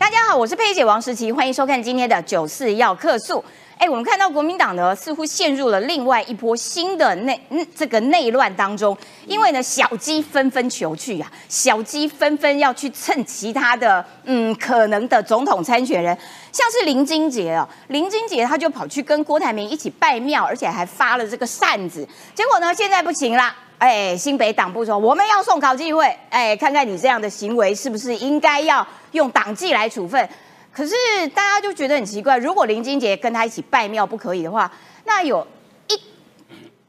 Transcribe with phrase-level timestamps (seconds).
[0.00, 3.44] 大家好，我是佩姐王时琪，欢迎收看今天的九四要客诉。
[3.76, 7.38] 哎，我们看到国民党呢，似乎陷入了另外一波新的内
[7.76, 16.16] 这个内乱当中，因为呢，小鸡纷纷求去啊，小鸡纷纷要去蹭其他的嗯可能的总统参选人，
[16.50, 23.54] 像是林金杰哦，林金杰他就跑去跟郭台铭一起拜庙，而且还发了这个扇子，结果呢，现在不行啦。
[23.80, 30.28] 哎，新北党部说我们要送考纪会，哎，看看你这样的行为是不是应该要用党纪来处分。
[30.70, 30.94] 可是
[31.34, 34.70] 大家就觉得很奇怪，如果林金杰跟他一起拜庙不可以的话，
[35.06, 35.46] 那有
[35.88, 35.98] 一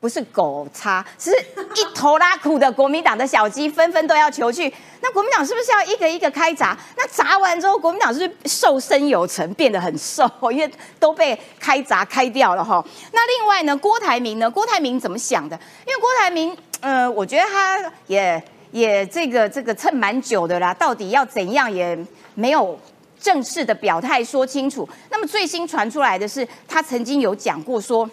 [0.02, 4.72] 不是狗叉，是一头拉苦的国民党的小鸡纷纷都要求去。
[5.00, 6.78] 那国民党是不是要一个一个开闸？
[6.98, 12.84] 那砸完之后，国民党是瘦身有成，变得很瘦，因为都被开闸开掉了哈。
[13.14, 14.50] 那另外呢，郭台铭呢？
[14.50, 15.60] 郭台铭怎么想的？
[15.88, 21.98] 因为郭台铭，呃，我觉得他也也这个这个蹭蛮久的啦，到底要怎样也
[22.36, 22.78] 没有。
[23.24, 24.90] 正式的表态说清楚。
[25.12, 28.10] 那么最新传出来的是，他曾经有讲过说，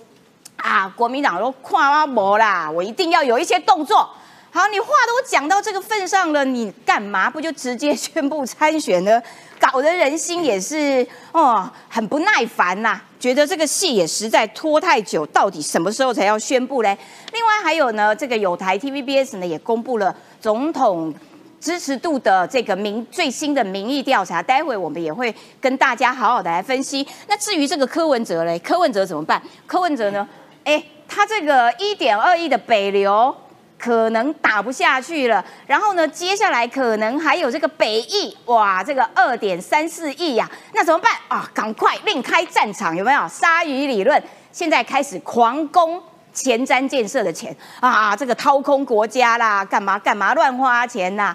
[0.57, 4.07] 啊，国民党都跨阿摩啦，我一定要有一些动作。
[4.51, 9.23] 好，你话都讲到这个份上了，你干嘛不就直接 宣布参选呢？
[9.59, 16.97] 搞得人心也是哦，很不耐烦呐，觉得这个戏也实在拖太久，到底什么时候才要宣布嘞？
[17.33, 21.15] 另外还有呢，这个有台 TVBS 呢也公布了总统。
[21.61, 27.05] 支持度的这个民最新的民意调查，待会我们也会跟大家好好的来分析。
[27.27, 29.43] 那至于这个柯文哲嘞，柯文哲怎么办？
[29.67, 30.29] 柯文哲呢？
[30.63, 33.37] 哎，他这个一点二亿的北流
[33.79, 35.45] 可能打不下去了。
[35.67, 41.49] 然后呢，接下来可能还有这个北翼，哇，这个二点三四亿呀，那怎么办啊？
[41.55, 43.29] 赶快另开战场，有没有？
[43.29, 46.03] 鲨鱼理论现在开始狂攻。
[46.31, 51.35] 前瞻建设的钱啊，这个掏空国家啦，干嘛干嘛乱花钱呐？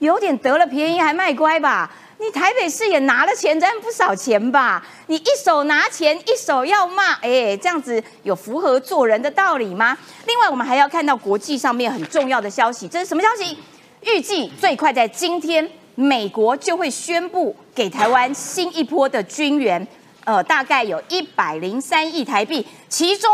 [0.00, 1.90] 有点得了便宜还卖乖吧？
[2.24, 4.82] 你台北市也拿了前瞻不少钱吧？
[5.08, 9.98] 你一手拿钱，一手要骂，哎，这样子有符合做人的道理吗？
[10.26, 13.58] 另外，我们还要看到国际上面很重要的消息，这是什么消息？
[14.00, 19.86] 预计最快在今天，美国就会宣布给台湾新一波的军援，
[20.24, 23.30] 呃，大概有一百零三亿台币，其中。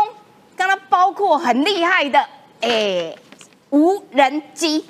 [0.53, 2.23] 刚刚包括很厉害的
[2.59, 3.17] 诶
[3.71, 4.85] 无人机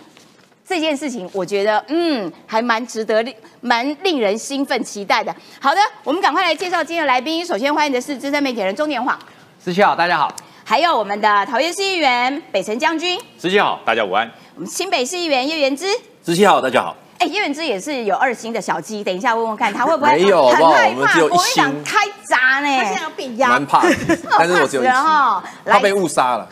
[0.72, 5.36] 这件事情，我觉得嗯还蛮值得令蛮令人兴奋期待的。
[5.59, 7.46] 好的，我们赶快来介绍今天的来宾。
[7.46, 9.20] 首先欢迎的是资深媒体人钟年华，
[9.62, 10.34] 十七好，大家好。
[10.64, 14.32] 还有我们的桃园市议员北辰将军，十七好，大家午安。
[14.56, 15.88] 我们新北市议员叶元之，
[16.26, 16.96] 十七好，大家好。
[17.18, 22.78] 哎，叶元之也是有二星的小鸡，等一下问问看他会不会没有，很害怕国民党开闸呢？
[22.78, 23.82] 他现在要变压，蛮怕，
[24.40, 24.96] 但是我只有一星，
[25.66, 26.48] 他被误杀了。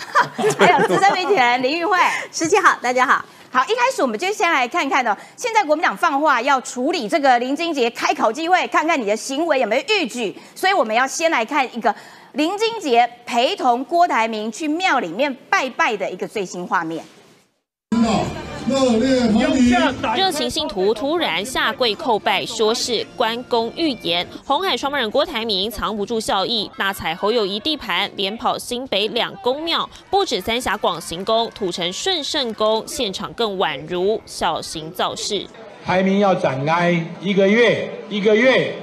[0.60, 1.98] 还有资深媒体人林玉慧，
[2.34, 3.24] 十七好，大家好。
[3.52, 11.94] 好，一开始我们就先来看看呢，现在国民党放话要处理这个林俊杰开口机会，看看你的行为有没有预举，所以我们要先来看一个
[12.34, 17.04] 林俊杰陪同郭台铭去庙里面拜拜的一个最新画面。
[20.16, 24.26] 热情信徒突然下跪叩拜，说是关公预言。
[24.46, 35.46] 红海创办人郭台铭藏不住笑意，大踩侯友谊地盘，连跑新北两公庙，不止三峡广行宫、土城顺圣宫，现场更宛如小型造势。
[35.86, 36.92] 台铭要展开
[37.22, 38.76] 一个月一个月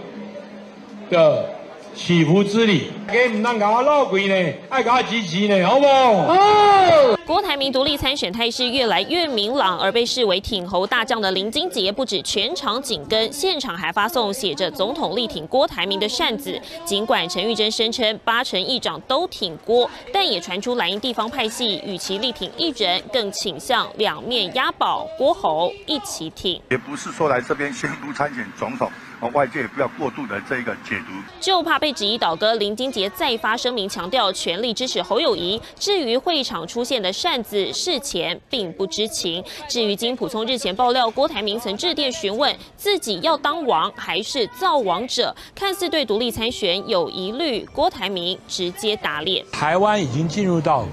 [1.11, 1.56] 的。
[1.97, 5.87] 祈福之礼，给唔当搞闹鬼呢，爱搞支持呢，好不？
[5.87, 7.19] 哦。
[7.27, 16.61] 郭台铭独立参选态势越来越明朗，而被视为挺侯大将的林金杰不止全场紧跟，现场还发送写着“总统力挺郭台铭”的扇子。
[16.85, 26.61] 尽管陈玉珍声称八成议长都挺郭，但也传出蓝营地方派系与其力挺一人，更倾向两面押宝郭侯一起挺。
[26.71, 28.89] 也不是说来这边宣布参选总统。
[29.33, 32.55] 外界也不要过度的这个解读，就怕被指疑倒戈。
[32.55, 35.61] 林金杰再发声明强调全力支持侯友谊。
[35.79, 39.43] 至于会场出现的扇子，事前并不知情。
[39.69, 49.45] 至于金普聪日前爆料，郭台铭曾致电询问自己要当王还是造王者，看似对独立参选有疑虑，郭台铭直接打脸。
[49.51, 50.87] 台湾已经进入到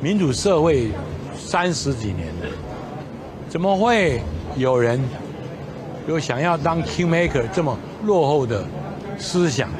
[0.00, 0.90] 民主社会
[1.36, 2.48] 三十几年了，
[3.48, 4.20] 怎么会
[4.56, 5.00] 有人？
[6.06, 8.64] 有想要当 king maker 这么落后的
[9.18, 9.70] 思想，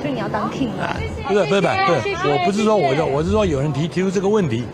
[0.00, 0.96] 所以你要当 king 啊？
[1.28, 4.64] 不是不是不是，我不是说我的，我是说有人提提出这个问题，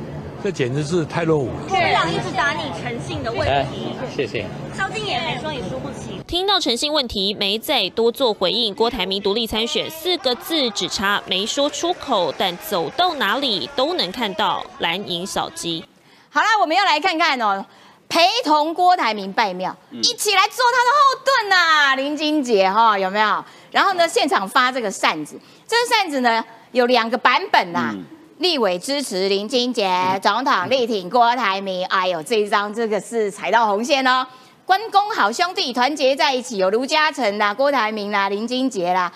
[0.43, 1.79] 这简直是太落伍了。
[1.79, 4.47] 院长一直打你诚信的问题，谢谢。
[4.75, 6.19] 萧敬也没说你输不起。
[6.27, 8.75] 听到诚信问题，没再多做回应。
[8.75, 15.85] 郭台铭独立参选四个字只差没说出口，但走到哪里都能看到蓝营小鸡。
[16.31, 17.65] 好啦，我们要来看看哦。
[18.09, 21.95] 陪同郭台铭拜庙，一起来做他的后盾呐。
[21.97, 23.45] 林金杰哈有没有？
[23.71, 27.95] 然后呢，现场发这个扇子，这个扇子呢有两个版本呐。
[28.39, 29.91] 立委支持林金杰，
[30.23, 31.87] 总统力挺郭台铭。
[31.87, 34.27] 哎呦，这一张这个是踩到红线哦。
[34.67, 39.11] 关公好兄弟团结在一起，有卢嘉诚啦、郭台铭啦、林金杰啦。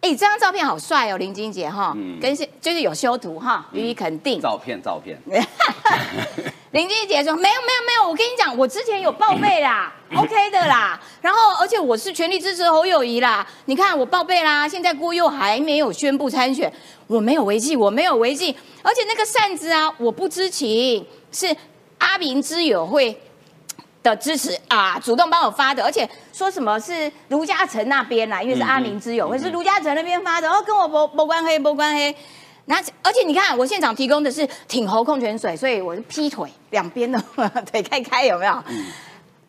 [0.00, 4.40] 哎，这张照片好帅哦，林金杰哈，跟是就是有修图哈，予以肯定。
[4.40, 5.16] 照片，照片。
[6.72, 11.00] 林俊杰说：“没有，没有，没有，我跟你讲，我之前有报备啦， OK 的啦。
[11.22, 13.46] 然后，而且我是全力支持侯友谊啦。
[13.64, 16.70] 你看我报备啦，现在郭佑还没有宣布参选，
[17.06, 18.54] 我没有违纪，我没有违纪。
[18.82, 21.56] 而且那个扇子啊，我不知情，是
[21.98, 23.18] 阿明之友会。”
[24.00, 32.14] 的支持啊，主动帮我发的，而且说什么是卢嘉诚那边啦，因为是阿明之友，会是卢嘉诚那边发的，哦，跟我不不关黑不关黑。
[32.68, 37.18] 那而且你看，我现场提供的是挺喉矿泉水，所以我是劈腿两边的
[37.72, 38.62] 腿开开，有没有？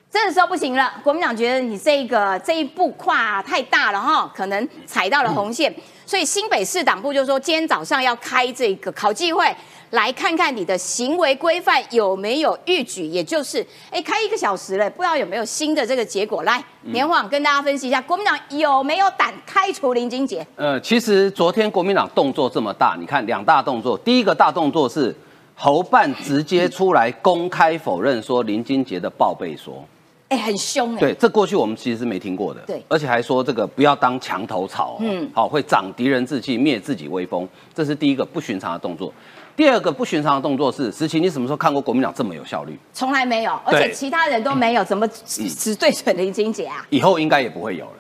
[0.10, 5.74] 这个时候不行了，国民党觉得你这个这一步跨太大了哈，可能踩到了红线，
[6.06, 9.54] 所以新北市党部就说今天早上要开这个考纪会。
[9.92, 16.44] 来看看你的行为规范有没有逾矩，也就是，哎，开一个小时了，不知道有没有新的这个结果。
[16.44, 20.46] 来，年晃跟大家分析一下，国民党有没有胆开除林金杰？
[20.56, 25.16] 呃，其实昨天国民党动作这么大，你看两大动作，第一个大动作是
[25.56, 29.84] 侯办直接出来公开否认说林金杰的报备说，
[30.28, 31.00] 哎，很凶哎。
[31.00, 32.62] 对，这过去我们其实是没听过的。
[32.68, 39.12] 对，而且还说这个不要当墙头草，嗯，好，会长敌人志气，灭自己威风，这是第一个不寻常的动作。
[39.60, 42.80] 第二个不寻常的动作是，石奇，你什么时候看过国民党这么有效率？
[42.94, 46.78] 从来没有，而且其他人都没有，怎么只只对准林金姐啊？
[46.92, 47.92] 以后应该也不会有了。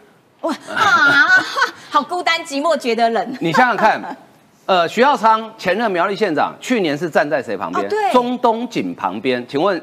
[0.44, 1.27] 哇啊，
[1.91, 3.38] 好孤单寂寞，觉得冷。
[3.41, 4.01] 你想想看，
[4.67, 7.85] 呃，徐耀昌前任苗栗县长，去年是站在谁旁边？
[7.89, 9.45] 对，中东锦旁边。
[9.45, 9.81] 请问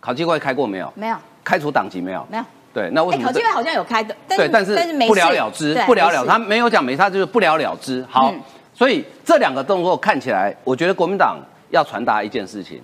[0.00, 0.92] 考纪会开过没有？
[0.96, 1.16] 没有。
[1.44, 2.26] 开除党籍没有？
[2.28, 2.44] 没有。
[2.74, 3.26] 对，那为什么？
[3.28, 4.74] 考纪会好像有开的，对，但是
[5.06, 8.04] 不了了之，不了了，他没有讲没他就是不了了之。
[8.10, 8.34] 好，
[8.74, 11.38] 所以这两个动作看起来，我觉得国民党。
[11.72, 12.82] 要传达一件事情，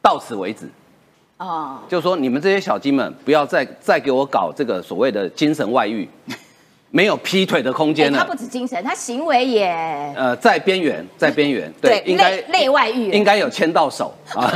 [0.00, 0.66] 到此为止，
[1.36, 6.08] 哦，就是说你们这些小鸡们不要再再给我搞这个所谓的精神外遇，
[6.90, 8.18] 没有劈腿的空间了。
[8.18, 9.66] 他不止精神，他行为也
[10.16, 14.50] 呃在边缘，在边缘， 对，应该内外遇，应该有牵到手啊。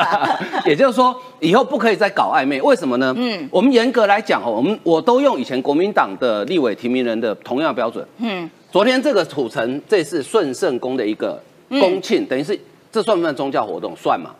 [0.64, 3.14] 也就是说，以后不可以再搞暧昧，为什么呢？
[3.18, 8.02] 嗯，我们严格来讲哦，我们我都用以前国民党的立委提名人的同样标准。
[8.16, 12.58] 嗯，昨天这个土城，这是顺圣宫的一个公庆，等于是。
[12.92, 13.94] 这算不算宗教活动？
[13.94, 14.30] 算嘛。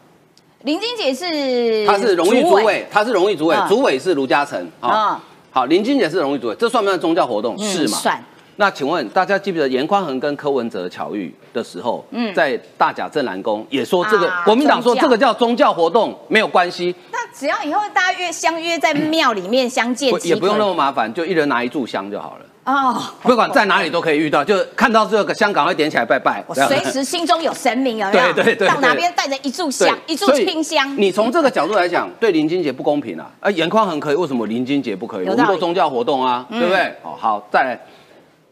[0.62, 5.23] 林金姐是，他是荣誉主委，他是荣誉主委，主委是卢嘉诚啊。
[5.50, 7.58] 好，林金姐是荣誉主委，这算不算宗教活动？
[7.58, 7.99] 是嘛？
[7.99, 8.25] 算。
[8.56, 16.94] 那请问大家记不记得严宽恒跟柯文哲巧遇的时候，嗯在大甲镇南宫也说这个国民党说这个叫宗教活动没有关系。
[17.12, 22.47] 那只要以后大家约相约在庙里面相见，也不用那么麻烦，就一人拿一炷香就好了。
[22.64, 26.43] 哦，不管在哪里都可以遇到，就看到这个香港会点起来拜拜。
[26.49, 28.32] 我随时心中有神明，有没有？
[28.32, 30.93] 对对对，到哪边带着一炷香，一炷清香。
[31.00, 33.31] 你从这个角度来讲，对林金杰不公平啊！
[33.38, 35.29] 啊，严宽恒可以，为什么林金杰不可以？
[35.29, 36.93] 我们做宗教活动啊，对不对？
[37.05, 37.81] 哦，好，再来，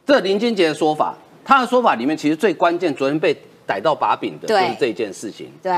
[0.06, 1.14] 这林俊杰的说法，
[1.44, 3.34] 他的说法里面其实最关键，昨天被
[3.66, 5.48] 逮到把柄的就是这件事情。
[5.62, 5.72] 对，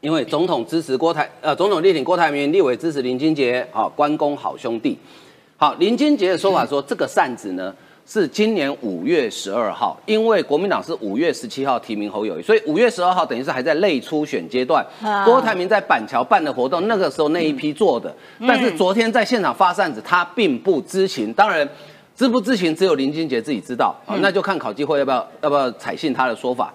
[0.00, 4.96] 因为总统支持郭台，呃，总统力挺郭台铭，立委支持林俊杰，啊，关公好兄弟。
[5.56, 7.74] 好，林俊杰的说法说，这个扇子呢？
[8.04, 14.84] 是今年五月十二号，因为国民党是五月十七号提名侯友谊，所以五月十二号等于是还在内初选阶段。
[15.24, 21.32] 郭台铭在板桥办的活动，那个时候那一批做的，但是昨天在现场发扇子，他并不知情。
[21.32, 21.66] 当然，
[22.16, 23.94] 知不知情只有林俊杰自己知道。
[24.20, 26.72] 那就看考纪会要不要要不要采信他的说法。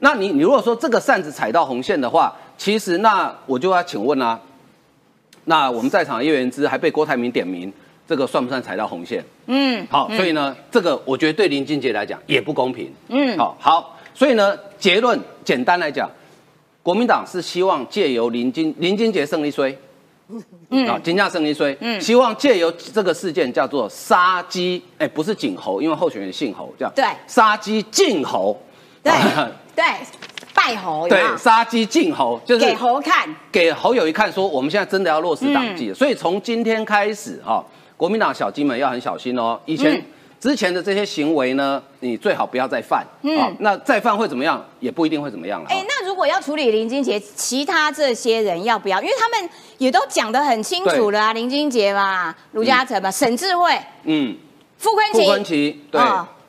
[0.00, 4.40] 那你你如果说这个扇子踩到红线的话，其实那我就要请问啦，
[5.44, 7.72] 那我们在场的叶元之还被郭台铭点名。
[8.08, 9.24] 这个算不算踩到红线？
[9.46, 12.92] 嗯，好，所以呢，这个我觉得对林俊杰来讲也不公平。
[13.06, 16.10] 嗯，好，好，所以呢，结论简单来讲，
[16.82, 19.72] 国民党是希望借由林金林俊杰胜利衰，
[20.70, 28.60] 嗯，啊，金价胜利衰，嗯，希望借由这个事件叫做杀鸡，哎，不是儆猴，因为候选人姓侯，这样对，杀鸡儆猴，
[29.02, 29.12] 对
[29.74, 29.84] 对，
[30.54, 37.64] 拜侯，对，杀鸡儆猴， 就是给侯看，给侯友一看，说我们现在真的要落实党纪，所以从今天开始，哈。
[37.96, 39.60] 国民党小鸡们要很小心哦！
[39.66, 40.02] 以前
[40.40, 43.04] 之前的这些行为呢，你最好不要再犯。
[43.20, 44.64] 嗯，那再犯会怎么样？
[44.80, 45.68] 也不一定会怎么样了。
[46.20, 49.00] 果要处理林俊杰，其他这些人要不要？
[49.00, 53.74] 因为他们也都讲得很清楚了啊，林俊杰嘛，卢嘉诚嘛，沈智慧，
[54.04, 54.36] 嗯，
[54.76, 55.98] 傅昆奇，傅昆奇，对，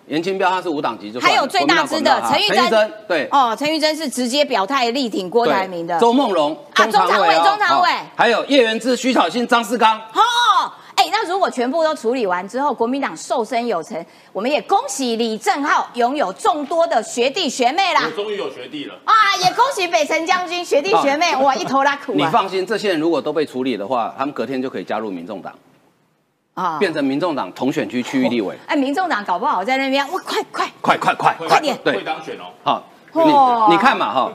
[0.08, 5.98] 严清标他是无党籍就还有最大支的陈玉珍，对，哦，陈玉珍是直接表态力挺郭台铭的。
[6.01, 9.98] 周梦荣，啊，中常委，中常委，还有叶元之、徐巧芯、张世刚。
[9.98, 10.70] 哦，
[11.01, 18.03] 哎，那如果全部都处理完之后，国民党瘦身有成，我们也恭喜李正浩拥有众多的学弟学妹啦。
[18.15, 19.13] 终于有学弟了啊！
[19.43, 22.15] 也恭喜北辰将军学弟学妹，哇，一头拉苦啊！
[22.15, 25.51] 你放心，这些人如果都被处理的话，他们隔天就可以加入民众党。
[26.53, 28.55] 啊，变成民众党同选区区域立委。
[28.67, 32.51] 哎，民众党搞不好在那边，我，快快快快快快点，对，会当选哦。
[32.63, 32.84] 好，
[33.67, 34.31] 你你看嘛哈，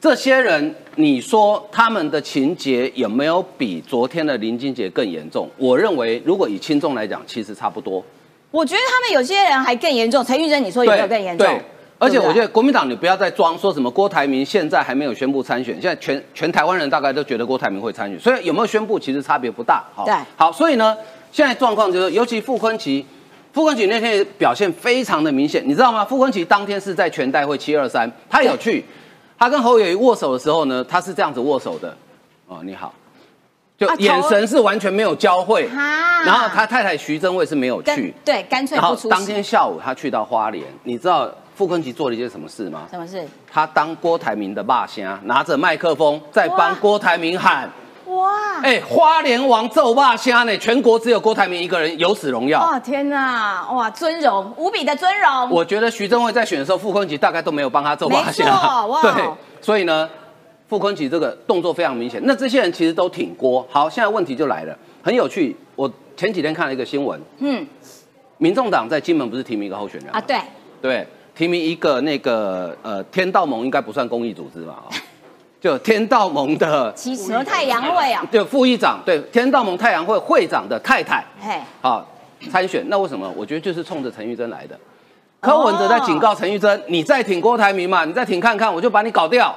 [0.00, 5.48] 这些人，你说他们的情节有没有比昨天的林金杰更严重？
[5.56, 8.02] 我认为，如果以轻重来讲，其实差不多。
[8.50, 10.24] 我觉得他们有些人还更严重。
[10.24, 11.46] 陈玉珍，你说有没有更严重？
[11.46, 11.60] 对，
[11.98, 19.84] 而且我觉得国民党，你不要再装说什么郭台铭现在还没有宣布参选，现在全全台湾人大概都觉得郭台铭会参选，所以有没有宣布其实差别不大。
[19.94, 20.96] 好，对，好，所以呢。
[21.30, 23.04] 现在状况就是，尤其傅昆奇，
[23.52, 26.02] 傅昆奇那天表现非常的明显，你知道吗？
[26.02, 28.82] 傅昆奇当天是在全代会七二三，他有去，
[29.38, 31.96] 他跟侯友谊握手的时候呢，他是这样子握手的，
[32.48, 32.92] 哦，你好，
[33.78, 39.08] 就眼神是完全没有交汇，然后他太太徐正惠是没有去，对，干脆不出。
[39.08, 42.88] 当天下午他去到花莲，你知道傅昆奇做了一件什么事吗？
[42.90, 43.26] 什么事？
[43.50, 47.70] 他当郭台铭的霸虾，拿着麦克风在帮郭台铭喊。
[48.08, 48.60] 哇！
[48.62, 50.56] 哎，花莲王奏霸虾呢？
[50.58, 52.60] 全国只有郭台铭一个人有此荣耀。
[52.60, 53.70] 哇，天哪！
[53.70, 55.50] 哇，尊荣无比的尊荣。
[55.50, 58.46] 我觉得徐正惠在选的时候，傅昆萁大概都没有帮他奏霸虾。
[58.86, 59.02] 哇！
[59.02, 59.12] 对，
[59.60, 60.08] 所以呢，
[60.66, 62.20] 傅昆萁这个动作非常明显。
[62.24, 63.66] 那这些人其实都挺郭。
[63.70, 65.56] 好，现在问题就来了，很有趣。
[65.76, 67.66] 我前几天看了一个新闻，嗯，
[68.38, 70.20] 民众党在金门不是提名一个候选人啊？
[70.20, 70.40] 对，
[70.82, 74.82] 对，提名一个那个呃天道盟，应该不算公益组织吧？
[75.60, 82.06] 就天道盟的其实太阳会啊，就副议长对天道盟太阳会会长的太太，嘿，好
[82.52, 83.28] 参选，那为什么？
[83.36, 84.78] 我觉得就是冲着陈玉珍来的。
[85.40, 89.52] 柯文哲在警告陈玉珍，你再挺郭台铭嘛，你再挺看看，我就把你搞掉。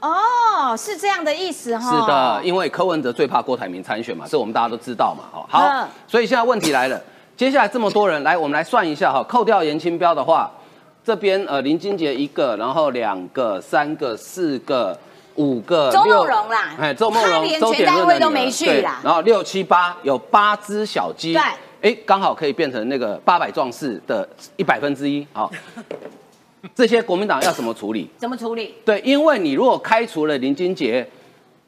[0.00, 1.90] 哦，是这样的意思哈。
[1.90, 5.24] 是的，因为柯文哲最怕郭台铭参选嘛，这我们大家都知道嘛。
[5.30, 7.00] 好，好，所以现在问题来了，
[7.36, 10.50] 接下来这么多人来，我们来算一下哈，扣掉严清标的话，
[11.04, 14.98] 这边呃林金杰一个，然后两个、三个、四个。
[15.36, 19.00] 五个周梦荣啦，哎，周梦荣、周典论都没去啦。
[19.04, 21.42] 然后六七八有八只小鸡，对，
[21.82, 25.26] 哎，刚好可以变成那个八百壮士的一百分之一。
[25.32, 25.50] 好，
[26.74, 28.10] 这些国民党要怎么处理？
[28.18, 28.74] 怎么处理？
[28.84, 31.06] 对，因为你如果开除了林金杰，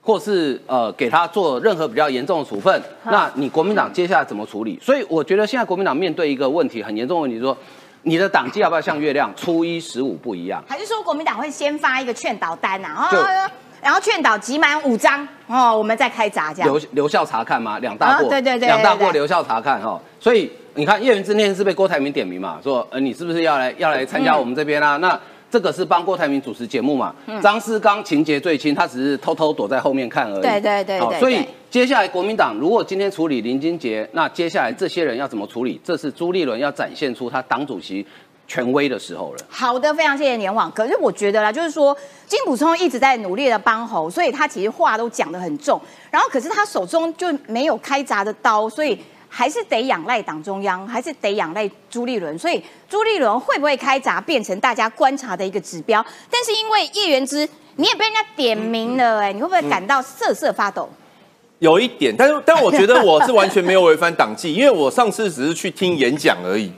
[0.02, 4.78] 或是呃给他做任何比较严重的处分，那你国民党接下来怎么处理？
[4.82, 7.56] 所以我觉得现在国民党面对一个问题，很严重的问题，说。
[8.02, 10.62] 你的党纪要不要像月亮初一十五不一样？
[10.68, 13.10] 还是说国民党会先发一个劝导单啊？
[13.80, 16.68] 然后劝导集满五张哦，我们再开闸这样。
[16.68, 17.78] 留留校查看吗？
[17.78, 20.00] 两大过，对对对，两大过留校查看哈。
[20.18, 24.96] 所以你看叶元之那天是被郭台铭点名嘛，说呃你是不是要来要来参加我们这边啊？
[24.96, 25.18] 那
[25.50, 27.14] 这个是帮郭台铭主持节目嘛？
[27.42, 30.42] 张思刚情节最轻，他只是偷偷躲在后面看而已。
[30.42, 31.20] 对对对对。
[31.20, 35.80] 所以接下来国民党如果今天处理林金杰，那接下来这些人要怎么处理？
[35.82, 38.06] 这是朱立伦要展现出他党主席。
[38.50, 39.38] 权威的时候了。
[39.50, 40.72] 好的，非常谢谢年网。
[40.72, 41.94] 可是我觉得啦，就是说
[42.26, 45.78] 金普聪一直在努力的帮侯，所以他其实话都讲得很重。
[46.10, 52.38] 然后可是他手中就没有开闸的刀，所以还是得仰赖党中央，还是得仰赖朱立伦。
[52.38, 56.04] 所以朱立伦会不会开闸，变成大家观察的一个指标。
[56.30, 60.88] 但是因为叶元之，你也被人家点名了，哎，你会不会感到瑟瑟发抖？
[61.60, 66.72] 有一点，但是但我觉得我是完全没有违反党纪，因为我上次只是去听演讲而已。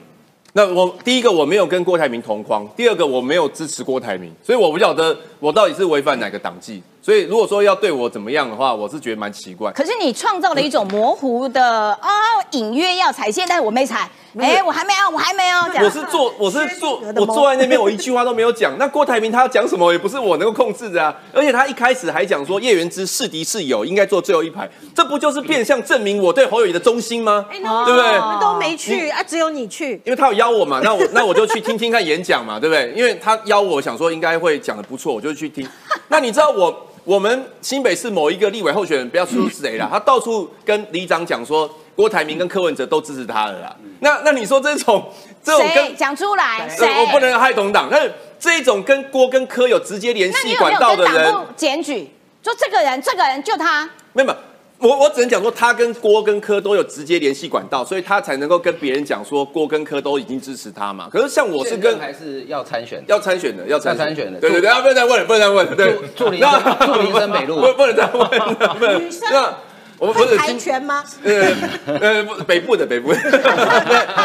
[0.55, 6.83] 那我第一个我没有跟郭台铭同框，第二个我没有支持郭台铭，所以我不晓得我到底是违反哪个党纪。
[7.03, 9.73] 所以如果说要对我怎么样的话，我是觉得蛮奇怪。
[9.73, 12.09] 可是你创造了一种模糊的啊，
[12.53, 14.09] 隐约要踩线，但是我没踩。
[14.39, 15.85] 哎，我还没有，我还没有。
[15.85, 18.79] 我是坐，我是坐， 我坐在那边，我一句话都没有讲。
[18.79, 21.13] 那郭台铭他要讲什么，也不是我能够控制的啊。
[21.33, 27.45] 而且他一开始还讲说叶元之是敌是友，应该坐最后一排，这不就是变相证明我对侯友谊的忠心吗？
[27.51, 27.67] 对不
[28.01, 28.19] 对？
[28.21, 30.01] 我们都没去啊，只有你去。
[30.05, 32.93] 因为他有邀我嘛，那我那我就去听听看演讲嘛，对不对？
[32.95, 35.67] 因为他邀我想说应该会讲的不错，我就去听。
[36.09, 36.87] 那你知道我？
[37.03, 43.75] 我们新北市某一个立委候选人，不要说是谁了， 他到处跟里长讲说，郭台铭跟柯文哲都支持他了啦。
[44.01, 45.11] 那那你说这种
[45.43, 47.89] 这种跟讲出来，我不能害同党。
[47.91, 52.11] 但是这一种跟郭跟柯有直接联系管道的人，检举
[52.45, 54.37] 说这个人，这个人就他，没有。
[54.81, 61.07] 我我只能讲说，他跟郭跟柯都有直接联系管道，所以他才能够跟别人讲说，郭跟柯都已经支持他嘛。
[61.13, 64.41] 可是像我是跟还是要参选，要参选的，要参参选的。
[64.41, 65.77] 对对对，不能再问了，不能再问了。
[65.77, 66.43] 对，祝林
[66.87, 68.69] 祝林生北路，不不能再问了。
[69.31, 69.55] 那
[69.99, 71.05] 我们不是会跆今拳吗？
[71.23, 73.21] 呃呃不北部的北部的，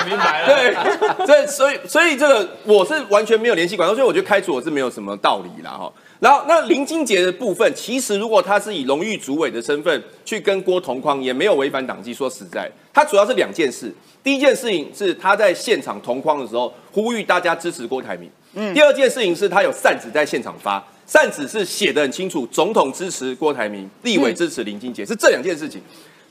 [0.07, 0.47] 明白了。
[0.47, 5.91] 对，所以所以所以这个我是完全没有联系管道，所以我觉得开除我是没有什么道理啦哈。
[6.25, 12.11] 然后那林金杰的部分，其实如果他是以荣誉主委的身份去跟郭同框，也没有违反党纪。
[12.11, 13.93] 说实在，他主要是两件事。
[14.23, 18.27] 第一件事情是他在现场同框的时候呼吁大家支持郭台铭。
[18.55, 18.73] 嗯。
[18.73, 25.79] 第二件事情是他有扇子在现场发，扇子是写的很清楚，总统支持郭台铭，立委支持林金杰，是这两件事情。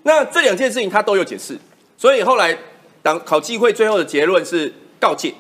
[0.03, 1.57] 那这两件事情他都有解释，
[1.97, 2.59] 所以后来
[3.01, 5.33] 党考纪会最后的结论是告诫。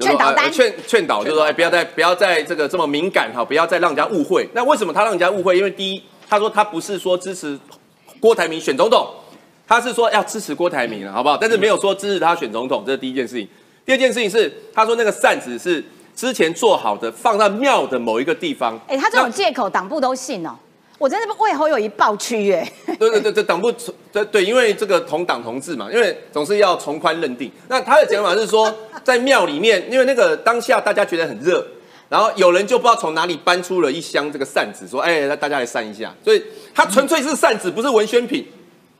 [0.00, 4.48] 劝导劝劝导，就是说，哎，不要再不要再这个这么敏感哈，不要再让人家误会。
[4.54, 5.56] 那为什么他让人家误会？
[5.56, 7.58] 因为第一，他说他不是说支持
[8.18, 9.06] 郭台铭选总统，
[9.66, 11.36] 他是说要支持郭台铭了，好不好？
[11.36, 13.46] 但是没有说支持他选总统，这是第一件事情。
[13.84, 18.78] 第二件事情是，他说那个扇子是之前做好的，放在庙的某一个地方。
[18.86, 20.56] 哎，他这种借口党部都信哦，
[21.00, 22.72] 我真的为侯友谊抱屈耶。
[22.84, 23.72] 对对对对，党部
[24.12, 27.50] 对对，因为这个同党同志嘛，因为总是要从宽认定。
[27.68, 28.70] 那他的讲法是说，
[29.02, 31.66] 在庙里面，因为那个当下大家觉得很热，
[32.10, 38.46] 然后有人就不知道从哪里搬出了一箱这个扇子，说：“哎，那大家来扇一下。”所以他纯粹是扇子，不是文宣品，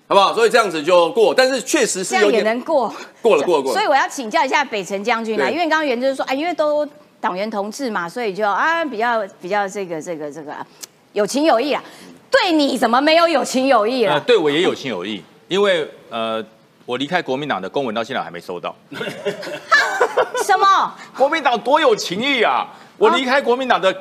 [0.09, 0.33] 好不好？
[0.33, 2.89] 所以这样子就过，但是确实是有点能过，
[3.21, 6.89] 过了过了过了所以我要请教一下北辰将军啦，因为刚刚袁就是说，哎，因为都
[7.21, 10.67] 党员同志嘛，所以就啊比较比较这个这个这个啊
[11.13, 11.83] 有情有义啊。
[12.31, 14.21] 对你怎么没有有情有义呃，了？
[14.21, 16.43] 对我也有情有义，因为呃，
[16.87, 18.75] 我离开国民党的公文到现在还没收到。
[20.45, 20.95] 什么？
[21.17, 22.69] 国民党多有情义啊！
[22.97, 23.95] 我离开国民党的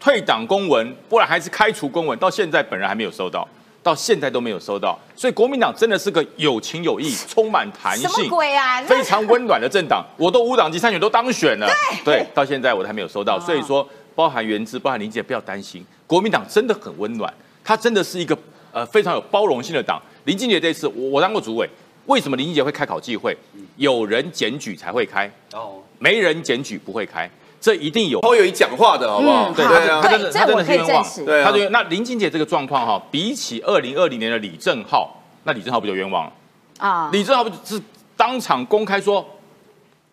[0.00, 3.46] 退党公文，不然还是开除公文，到现在本人还没有收到，
[3.80, 4.98] 到现在都没有收到。
[5.14, 8.82] 所以国民党真的是个有情有义、充满弹什么性、鬼啊？
[8.82, 10.04] 非常温暖的政党。
[10.18, 11.68] 我都无党籍参选都当选了，
[12.04, 13.38] 对对，到现在我都还没有收到。
[13.38, 17.32] 所以说，包含原资、包含林姐，不要担心，国民党真的很温暖，
[17.64, 18.36] 它真的是一个
[18.70, 19.98] 呃非常有包容性的党。
[20.24, 21.66] 林俊杰这次我我当过主委，
[22.04, 23.34] 为什么林俊杰会开考纪会？
[23.78, 27.26] 有人检举才会开，哦，没人检举不会开，
[27.58, 28.20] 这一定有。
[28.20, 29.48] 侯友谊讲话的好不好？
[29.48, 31.24] 嗯对对啊他，真的他真对这我可以的是冤枉证实。
[31.24, 36.32] 对啊他就那林俊杰这个状况哈，比起二零二零年的李正浩，那李正浩不就冤枉了？
[36.76, 37.80] 啊，李正浩不是
[38.18, 39.26] 当场公开说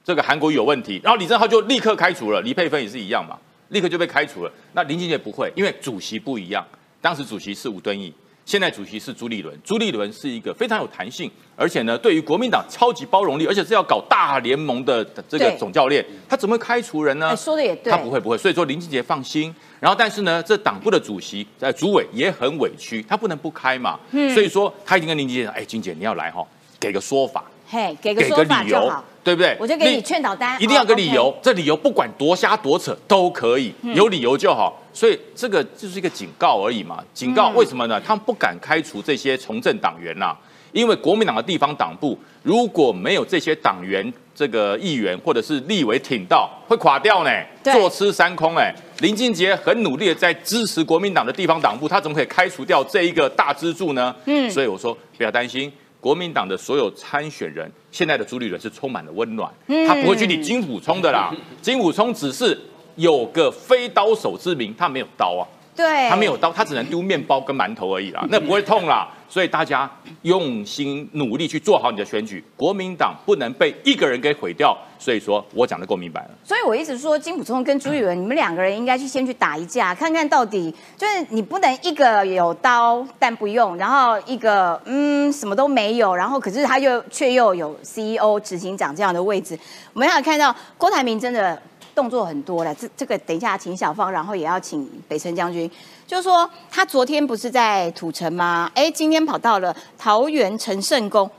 [0.05, 3.37] 这个韩国瑜有问题，然后李正浩就立刻开除了，李佩芬也是一样嘛，
[3.69, 4.51] 立刻就被开除了。
[4.73, 6.65] 那林俊杰不会，因为主席不一样，
[7.01, 8.13] 当时主席是吴敦义。
[8.45, 17.29] 现在主席是朱立伦，朱立伦是一个非常有弹性，而且呢，对于国民党超级包容力，而且是要搞大联盟的这个对总教练，他怎么会开除人呢？
[17.29, 19.53] 哎说的也对他不会不会，所以说林俊杰放心。
[19.79, 26.43] 然后但是呢，这党部的主席在主委也很委屈，他不能不开嘛，嗯所以说他已经跟林俊杰讲，哎，俊杰你要来哈，
[26.79, 28.91] 给个说法，嘿，给个给个理由
[29.23, 29.55] 对不对？
[29.59, 31.35] 我就给你劝导单一定要有个哦理由。
[31.41, 34.81] 这理由不管多瞎多扯都可以，有理由就好。
[34.91, 37.03] 所以这个就是一个警告而已嘛。
[37.13, 38.01] 警告嗯为什么呢？
[38.01, 40.35] 他们不敢开除这些从政党员呐、
[40.71, 47.29] 因为国民党的地方党部如果没有这些党员、这个议员或者是立委挺到，会垮掉呢，
[47.63, 48.73] 坐吃山空哎。
[48.99, 54.13] 林俊杰很努力的在支持国民党的地方党部，他怎么可以开除掉这一个大支柱呢？
[54.25, 55.71] 嗯所以我说不要担心。
[56.01, 61.33] 国民党的所有参选人，现在的朱立伦是充满了温暖，嗯他不会去理金溥聪的啦。
[61.61, 62.57] 金溥聪只是
[62.95, 65.43] 有个非刀手之名，他没有刀啊，
[65.75, 69.09] 对，他没有刀，他只能丢面包跟馒头而已啦，那不会痛啦。
[69.29, 69.89] 所以大家
[70.23, 74.75] 用心努力去做好你的选举，国民党不能被一个人给毁掉。
[74.97, 76.31] 所以说我讲的够明白了。
[76.43, 89.57] 所以我一直说金普聪跟朱立伦，你们两个人应该去先去打一架，看看到底就是你不能一个有刀但不用，然后一个嗯什么都没有，然后可是他又却又有 CEO 执行长这样的位置。
[89.93, 91.61] 我们要看到郭台铭真的
[91.95, 95.69] 动作很多了，这这个等一下请小芳，然后也要请北辰将军，
[96.09, 98.67] 就是说他昨天不是在土城吗？
[98.73, 101.29] 哎，今天跑到了桃园陈胜宫。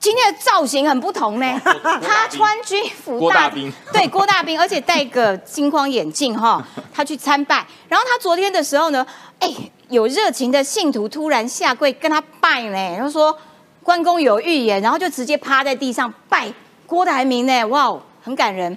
[0.00, 1.60] 今天的造型很不同呢，
[2.02, 7.66] 他穿军服郭大兵对郭大兵，而且戴个金框眼镜哈，他去参拜。
[7.90, 9.06] 然后他昨天的时候呢，
[9.38, 9.54] 哎，
[9.90, 13.36] 有热情的信徒突然下跪跟他拜呢，然后说
[13.82, 16.50] 关公有预言，然后就直接趴在地上拜
[16.86, 18.74] 郭台铭呢，哇，哦很感人。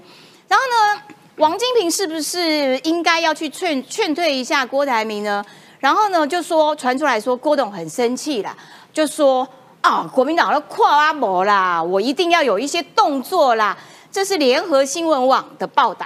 [0.50, 1.02] 然后呢，
[1.40, 5.44] 王金平是不是应该要去劝劝退一下郭台铭呢？
[5.80, 8.54] 然后呢，就说传出来说郭董很生气啦，
[8.92, 9.48] 就说
[9.80, 13.78] 啊，国民党要跨阿摩啦，我一定要有一些动作啦。
[14.12, 16.06] 这是联合新闻网的报道。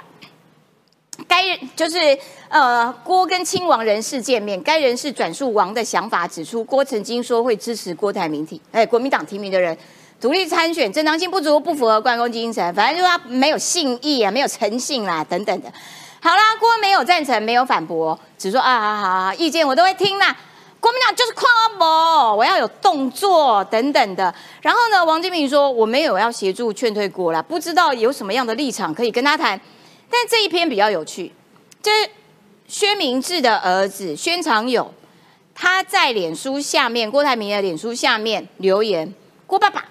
[1.26, 2.16] 该人就是
[2.48, 9.76] 呃郭跟亲王人士见面，该人士转述王的想法，指出郭曾经说会支持郭台铭提，哎国民党提名的人
[10.24, 15.70] 独立参选，正当性不足，不符合关公精神，反正就是他没有信义啊，没有诚信啦，等等的。
[16.18, 20.34] 好啦，郭没有赞成，没有反驳，只说啊好好，意见我都会听啦。
[20.80, 21.46] 国民党就是跨
[21.78, 24.34] 博，我要有动作等等的。
[24.62, 29.60] 然后呢，王金平说我没有要协助劝退国啦，不知道有什么样的立场可以跟他谈。
[30.08, 31.30] 但这一篇比较有趣，
[31.82, 32.08] 就是
[32.66, 34.90] 薛明志的儿子宣长友，
[35.54, 39.12] 他在脸书下面，郭台铭的脸书下面留言：
[39.46, 39.84] 郭爸爸，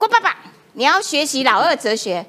[0.00, 0.34] 郭爸爸，
[0.72, 2.24] 你要学习老二哲学。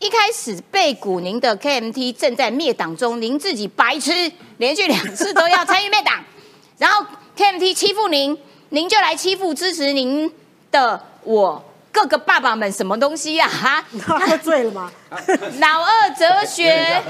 [0.00, 4.10] 一开始被股您的 KMT 正在灭党中，您自己白痴，
[4.56, 6.18] 连续两次都要参与灭党，
[6.78, 7.06] 然后
[7.36, 8.36] KMT 欺负您，
[8.70, 10.28] 您就来欺负支持您
[10.72, 13.46] 的我各个爸爸们，什么东西呀？
[13.46, 14.90] 哈， 他喝醉了吗？
[15.62, 17.00] 老二哲学，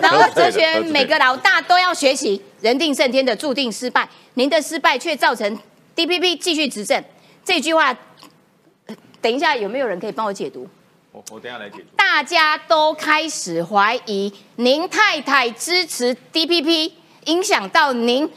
[0.00, 2.42] 老二哲学，每个老大都要学习。
[2.60, 5.56] 人定胜天的注定失败，您的失败却造成
[5.94, 7.00] DPP 继续执政。
[7.44, 7.96] 这句话，
[9.20, 10.66] 等一下有没有人可以帮我解读？
[11.12, 11.84] 我我等下来解读。
[11.96, 16.92] 大家都开始怀疑您太太支持 DPP，
[17.24, 18.30] 影响到您，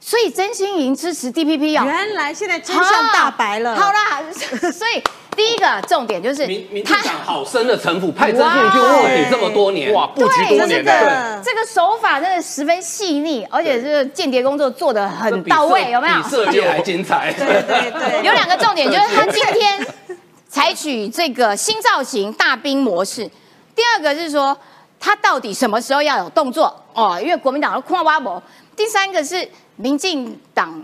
[0.00, 1.84] 所以真心莹支持 DPP 哦。
[1.84, 3.76] 原来现在真相大白了。
[3.76, 5.02] 好啦，所以
[5.36, 16.16] 第一个重点就是民民进党好深的城府，派曾庆去卧底这么多年，哇，布局多年的，这个手法真的十分细腻，而且这个间谍工作做的很到位，有没有？
[16.16, 17.32] 比色戒还精彩。
[17.32, 19.86] 对对对， 有两个重点就是他今天。
[20.54, 23.28] 采取这个新造型大兵模式。
[23.74, 24.56] 第二个是说，
[25.00, 27.20] 他到底什么时候要有动作哦？
[27.20, 28.40] 因为国民党要跨挖博。
[28.76, 30.80] 第三个是民进党，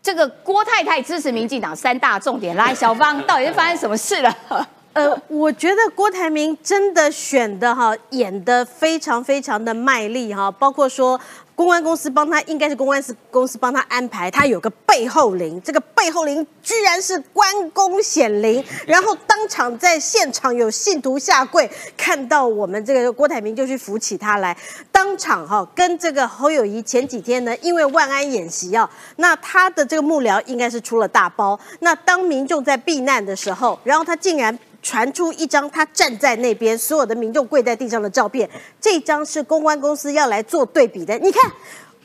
[0.00, 2.54] 这个郭太太支持民进党三大重点。
[2.54, 4.32] 来，小芳，到底是发生什么事了？
[4.92, 11.20] 呃，我觉得郭台铭真的选的哈，演的非常非常的卖力哈，包括说。
[11.60, 14.30] 公安公司帮他，应该是公安公司帮他安排。
[14.30, 24.56] 他有个背后灵，这个背后灵居然是关公显灵，然后当场在现场有信徒下跪，看到我们这个郭台铭就去扶起他来，
[24.90, 31.60] 当场哈跟这个侯友谊前几天呢，因为万安演习啊，那他的这个幕僚应该是出了大包。
[31.80, 34.58] 那当民众在避难的时候，然后他竟然。
[34.82, 38.48] 传出一张他站在那边，所有的民众跪在地上的照片。
[38.80, 41.18] 这张是公关公司要来做对比的。
[41.18, 41.50] 你看，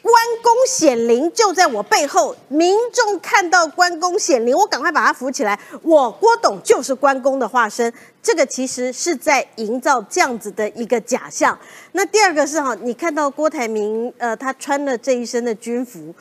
[0.02, 5.60] 关公显灵就在我背后，民众看到关公显灵，我赶快把他扶起来。
[5.82, 7.92] 我郭董就是关公的化身。
[8.22, 11.58] 这个其实是在营造这样子的一个假象。
[11.94, 16.14] 那第二个是哈，你看到郭台铭，呃，他穿了这一身的军服，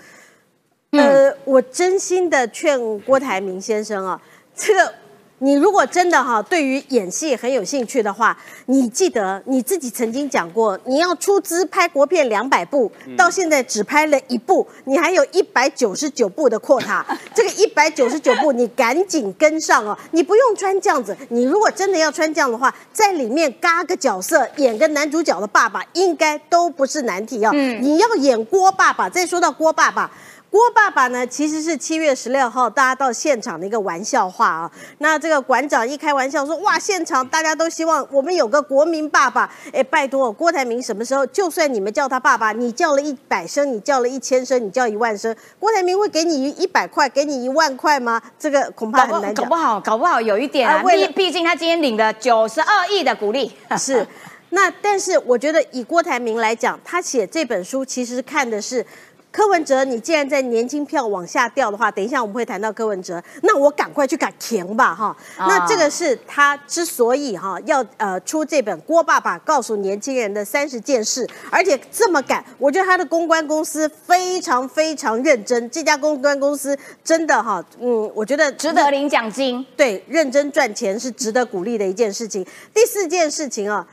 [0.92, 4.20] 呃，我真心的劝郭台铭先生啊，
[4.54, 4.94] 这个。
[5.38, 27.50] 你如果真的哈对于演戏很有兴趣的话，你记得你自己曾经讲过，你要出资拍国片两百部，到现在只拍了一部，你还有一百九十九部的扩塔， 这个一百九十九部你赶紧跟上哦，你不用穿这样子，你如果真的要穿这样的话，在里面嘎个角色，演个男主角的爸爸，应该都不是难题哦。
[27.52, 30.10] 你要演郭爸爸，再说到郭爸爸。
[30.54, 34.70] 郭爸爸呢，其实是七月十六号大家到现场的一个玩笑话啊。
[34.98, 41.26] 那这个馆长一开玩笑说：“哇，现场大家都希望我们有个国民爸爸。”哎，拜托，郭台铭什么时候？
[41.26, 48.22] 就算你们叫他爸爸，你叫了一百声，你叫了一千声，你叫一万声，郭台铭会给你一百块，给你一万块吗？
[48.38, 49.44] 这个恐怕很难讲。
[49.44, 50.80] 搞不好，搞不好有一点啊。
[50.84, 53.52] 毕毕竟他今天领了九十二亿的鼓励。
[53.76, 54.06] 是，
[54.50, 58.86] 那但是我觉得以郭台铭来讲，他写这本书其实看的是。
[59.34, 65.16] 柯文哲，你既然在年轻票往下掉的话，等一下我们会谈到柯文哲，那我赶快去改填吧，哈。
[65.36, 82.46] 那这个是他之所以哈要呃出这本郭爸爸告诉年轻人的三十件事，而且这么赶，我觉得他的公关公司非常非常认真，这家公关公司真的哈，嗯，我觉得值得领奖金，对，认真赚钱是值得鼓励的一件事情。
[82.72, 83.84] 第四件事情啊，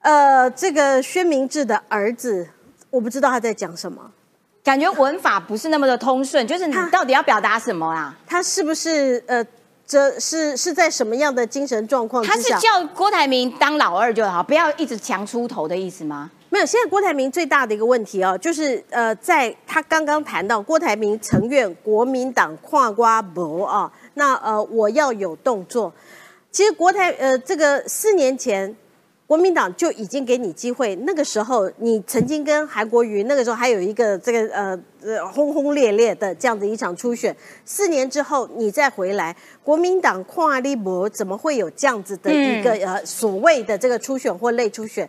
[0.00, 2.48] 呃，这个薛明志的儿子，
[2.90, 4.10] 我不知道他在讲什么。
[4.68, 8.14] 感觉文法不是那么的通顺，就是你到底要表达什么啊？
[8.26, 9.42] 他是不是呃，
[9.86, 12.22] 这是是在什么样的精神状况？
[12.22, 16.30] 他是叫郭台铭当老二就好，不要一直强出头的意思吗？
[16.50, 25.90] 没有，现在郭台铭最大的一个问题哦，就是呃，在他刚刚谈到郭台铭曾愿国民党跨瓜博啊，那呃，我要有动作。
[26.52, 28.76] 其实国台呃，这个四年前。
[29.28, 37.36] 国民党就已经给你机会，那个时候你曾经跟韩国瑜，那个时候还有一个这个呃呃轰轰烈烈的这样的一场初选，
[37.66, 45.06] 四年之后你再回来，国民党跨立博怎么会有这样子的一个呃所谓的这个初选或类初选？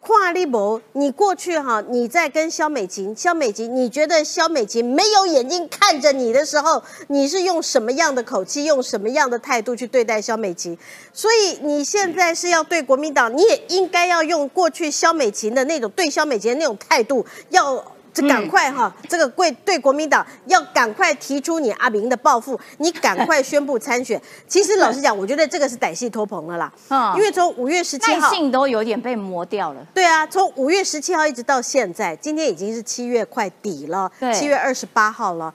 [0.00, 10.78] 跨立博，你过去哈，你在跟肖美琴，肖美琴，你觉得肖美琴没有眼睛看着你的时候，你是用什么样的口气，用什么样的态度去对待肖美琴？
[11.12, 24.20] 所以你现在是要对国民党，你也应该要用过去肖美琴的那种对肖美琴的那种态度，要这赶快哈，这个贵对国民党要赶快提出你阿明的抱负，你赶快宣布参选。
[24.46, 28.28] 其实老实讲，我觉得这个是歹戏拖棚了啦，嗯因为从五月十七耐号。
[28.32, 29.86] 性都有点被磨掉了。
[29.94, 35.52] 对啊，从五月十七号一直到现在，今天已经是七月快底了，七月二十八号了。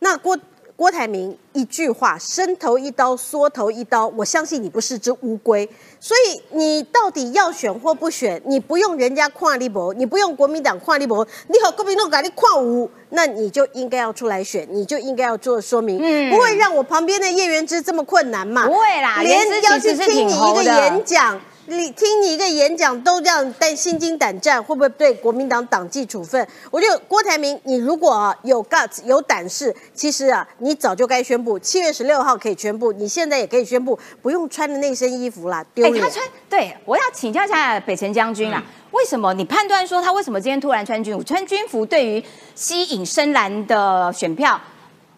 [0.00, 0.36] 那郭
[0.82, 5.64] 郭台铭一句话，伸头一刀，缩头一刀，我相信你不是只乌龟。
[6.00, 18.66] 所以你到底要选或不选，你不用人家跨立博，你不用国民党跨立博，你和国民党给你跨无，那你就应该要出来选，你就应该要做说明，嗯不会让我旁边的叶元之这么困难嘛？
[18.66, 21.40] 不会啦连要去听你一个演讲。
[21.66, 26.44] 你听你一个演讲都这样但心惊胆战，会不会对国民党党纪处分？
[26.72, 36.04] 我觉得郭台铭，你如果啊有 guts 有胆识，其实啊你早就该宣布，七月十六号可以宣布，你现在也可以宣布，不用穿的那身衣服啦，丢哎，脸。
[36.04, 38.60] 他穿对，我要请教一下北辰将军啦。
[38.90, 41.22] 为什么你判断说他为什么今天突然穿军服？
[41.22, 42.22] 穿军服对于
[42.56, 44.60] 吸引深蓝的选票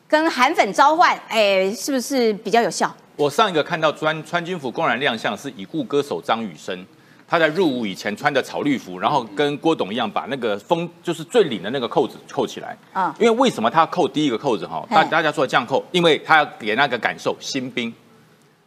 [0.07, 2.95] 跟韩粉召唤，哎，是不是比较有效？
[3.17, 6.85] 我上一个看到穿穿军服公然亮相是已故歌手张雨生，
[7.29, 12.77] 他在入伍以前穿的草绿服，然后跟郭董一样把那个风就是最领的那个扣子扣起来。
[12.93, 14.85] 啊因为为什么他要扣第一个扣子哈？
[14.91, 17.93] 大大家说这样扣，因为他要给那个感受新兵，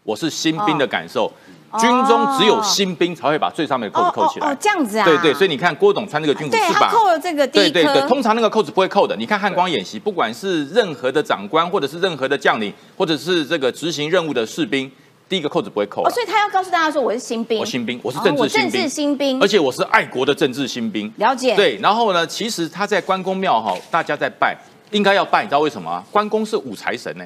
[0.03, 1.31] 我是新兵的感受。
[1.79, 4.47] 军中只有新兵才会把最上面的扣子扣起来。
[4.47, 5.05] 哦哦，这样子啊？
[5.05, 9.15] 对对，所以你看郭董穿这个军服是吧扣了这个第一颗，对对对，通常那个扣子不会扣的。
[9.15, 14.89] 你看汉光演习，不管是任何的长官，或者是任何的将领，或者是这个执行任务的士兵，
[15.27, 16.09] 第一个扣子不会扣。
[16.09, 21.11] 所以他要告诉大家说我是新兵，我新兵，我是哦政治新兵，我政治新兵，而且我是爱国的政治新兵。
[21.17, 24.55] 了解，对，然后呢，其实他在关公庙哈，大家在拜，
[24.91, 26.03] 应该要拜，你知道为什么啊？
[26.11, 27.25] 关公是武财神呢，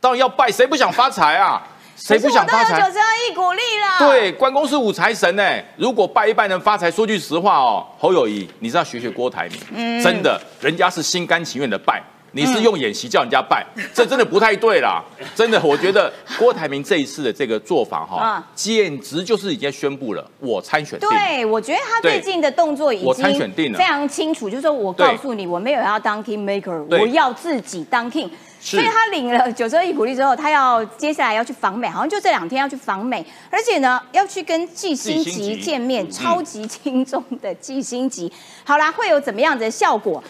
[0.00, 1.60] 当然要拜，谁不想发财啊？
[1.96, 2.92] 谁不想发财九？
[2.92, 5.42] 十二亿股利了，，对，关公是五财神呢。
[5.76, 12.02] 如果拜一拜能发财，说句实话哦，侯友谊，你是要学学郭台铭，嗯真的，人家是心甘情愿的拜。
[12.32, 15.02] 你是用演习叫人家拜，这真的不太对啦！
[15.34, 21.08] 真的，我觉得郭台铭这一次的这个做法哈嗯，简直就是已经宣布了，我参选定。
[21.08, 28.28] 对，我觉得他最近的动作已我参经选定了非常清楚，就是说我告诉你，我没有要当 king maker，我要自己当 king。
[28.66, 38.32] 是所以他领了九十二亿股利之后，他要接下来要去访美，好像就这两天要去访美，而且呢要去跟季星季星吉吉见面，嗯超级轻重的季星吉。
[38.64, 40.22] 好啦，会有怎么样的效果？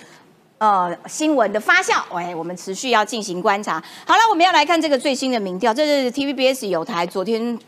[0.59, 3.83] 呃，新闻的发酵，哎，我们持续要进行观察。
[4.07, 7.59] 好了，我们要来看这个最新的民调，这是 TVBS 有台昨天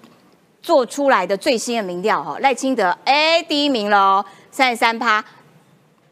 [0.63, 5.23] 做出来的最新的民调哈，赖清德哎第一名喽，三十三趴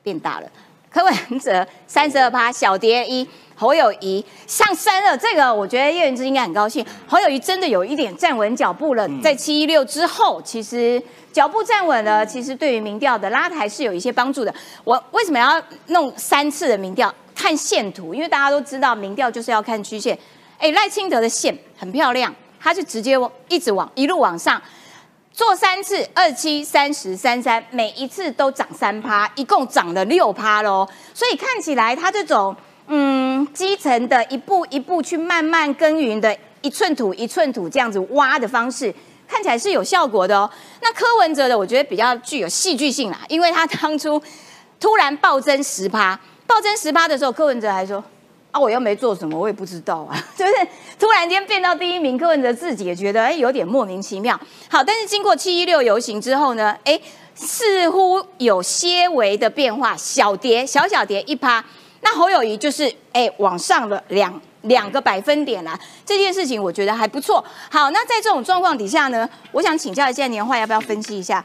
[0.02, 0.50] 变大了，
[0.90, 14.54] 柯文哲三十二趴小跌一，侯友谊上升了，这个我觉得叶元之应该很高兴，侯友谊真的有一点站稳脚步了，在七一六之后，其实脚步站稳了，其实对于民调的拉抬是有一些帮助的。
[14.84, 17.12] 我为什么要弄三次的民调？
[17.34, 20.18] 看线图，因为大家都知道民调就是要看曲线。
[20.58, 23.14] 哎，赖清德的线很漂亮，他就直接
[23.48, 24.60] 一直往一路往上。
[25.34, 30.88] 做三次，二七、三十、三三，每一次都涨三趴，一共涨了六趴喽。
[31.12, 38.94] 所以看起来他这种嗯基层的一步一步去慢慢耕耘的，一寸土一寸土这样子挖的方式，
[39.26, 40.50] 看起来是有效果的哦。
[40.80, 44.22] 那柯文哲的，我觉得比较具有戏剧性啦，因为他当初
[44.78, 48.02] 突然暴增十趴，暴增十趴的时候，柯文哲还说。
[48.52, 50.52] 啊，我又没做什么，我也不知道啊，就是
[50.98, 54.40] 突然间变到第一名，柯文哲自己也觉得哎有点莫名其妙。
[54.70, 56.98] 好，但是经过七一六游行之后呢，哎，
[57.34, 61.62] 似乎有些微的变化，小跌小小跌一趴。
[62.06, 67.44] 那侯友谊就是哎往上了两两个百分点啦，这件事情我觉得还不错。
[67.68, 71.44] 好，那在这种状况底下呢，我想请教一下年化，要不要分析一下？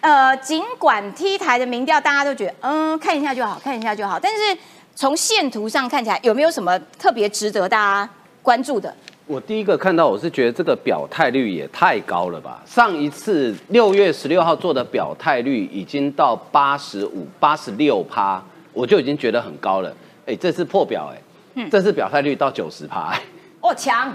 [0.00, 4.56] 呃，尽管 T 台的民调大家都觉得嗯看一下就好，看一下就好，但是。
[5.00, 8.10] 从线图上看起来，有没有什么特别值得大家
[8.42, 8.92] 关注的？
[9.26, 12.60] 我第一个看到，我是觉得这个表态率也太高了吧！
[12.66, 18.42] 上一次六月十六号做的表态率已经到八十五、八十六趴，
[18.78, 19.92] 我就已经觉得很高了。
[20.24, 23.18] 哎，这次破表，哎，这次表态率到九十趴，
[23.60, 24.14] 哦，强！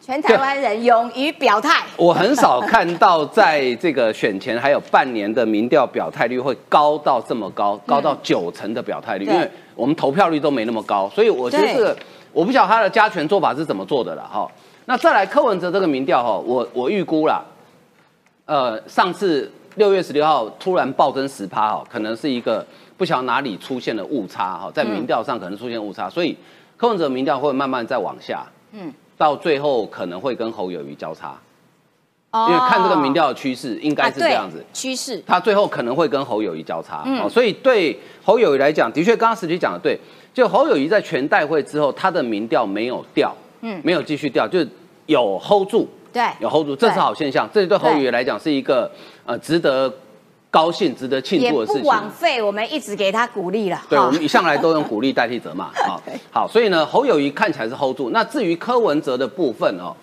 [0.00, 1.84] 全台湾人勇于表态。
[1.98, 11.94] 我很少看到在这个选前还有半年的民调表态率会高到这么高，高到九成的表态率，因为我们投票率都没那么高，所以我觉得这个
[12.32, 14.50] 我不晓得他的加权做法是怎么做的了哈。
[14.86, 17.44] 那再来柯文哲这个民调哈，我我预估啦，
[18.46, 22.64] 呃，上次六月十六号突然暴增十趴哈，可能是一个
[22.98, 26.36] 不晓得哪里出现了误差哈，在民调上可能出现误差，所以
[26.76, 28.92] 柯文哲民调会慢慢再往下，嗯。
[29.16, 31.36] 到最后可能会跟侯友谊交叉，
[32.30, 32.46] 哦。
[32.48, 34.64] 因为看这个民调的趋势，应该是这样子。
[34.72, 35.20] 趋势。
[35.26, 37.20] 他最后可能会跟侯友谊交叉、嗯。
[37.20, 39.98] 哦，所以对侯友谊来讲，的确刚刚实际讲的对，
[40.32, 43.80] 就侯友谊在全代会之后，他的民调没有掉，嗯。
[43.82, 44.68] 没有继续掉，就是
[45.06, 47.76] 有 hold 住，对，有 hold 住，这是好现象，这对。
[47.76, 48.88] 侯友谊来讲是一个
[49.26, 49.92] 呃值得
[50.58, 51.84] 高兴、值得庆祝的事情。
[51.84, 53.80] 枉费我们一直给他鼓励了。
[53.88, 55.66] 对，我们一向来都用鼓励代替责骂。
[55.86, 56.00] 啊，
[56.32, 58.10] 好，所以呢，侯友谊看起来是 hold 住。
[58.10, 59.94] 那至于柯文哲的部分哦，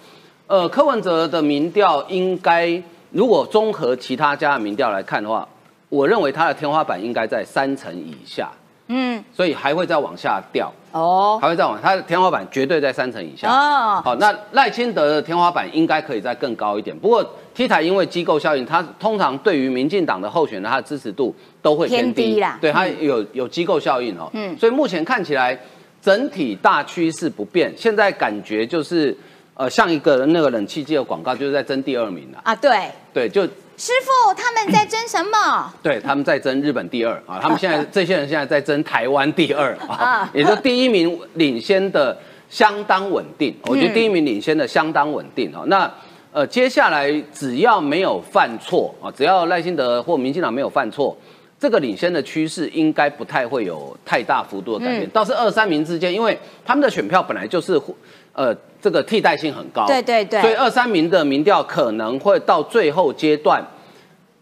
[0.47, 5.45] 呃，柯文哲的民调应该，如果综合其他家的民调来看的话，
[5.89, 8.49] 我认为他的天花板应该在三成以下，
[8.87, 13.49] 嗯，所以还会再往下掉，哦，还会再往，它的天花板绝对在三成以下。
[13.49, 14.01] 哦。
[14.03, 16.95] 好，那赖清德的天花板应该可以再更高一点。
[16.97, 22.57] 不过 T 台因为机构效应，它通常对于民进党的候选人，他的支持度都会偏偏低啦。
[22.61, 22.95] 对，它嗯。
[23.03, 24.29] 有有机构效应哦。
[24.33, 24.53] 嗯。
[24.53, 25.57] 嗯，所以目前看起来
[26.01, 29.15] 整体大趋势不变，现在感觉就是
[29.55, 32.39] 呃像一个那个冷气机的广告，就是在争第二名了。
[32.43, 35.73] 啊，对，对，就师傅他们在争什么？
[35.83, 42.17] 对，他们在争日本第二啊， 他们现在这些人现在在争台湾第二啊啊，也就第一名领先的
[42.49, 45.63] 相当稳定，我觉得第一名领先的相当稳定啊。
[45.67, 45.91] 那
[46.31, 51.17] 呃，接下来只要没有犯错啊，只要赖清德或民进党没有犯错，
[51.59, 55.03] 这个领先的趋势应该不太会有太大幅度的改变。
[55.03, 57.81] 嗯倒是二三名之间，因为他们的选票本来就是
[58.33, 63.65] 呃这个替代性很高，对对对所以二三名的民调可能会到最后阶段。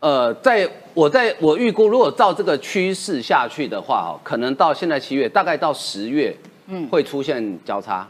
[0.01, 6.35] 呃，在我在我预估，如果照这个趋势下去的话，哦，可能到现在七月，大概到十月，
[6.67, 8.05] 嗯嗯，会出现交叉。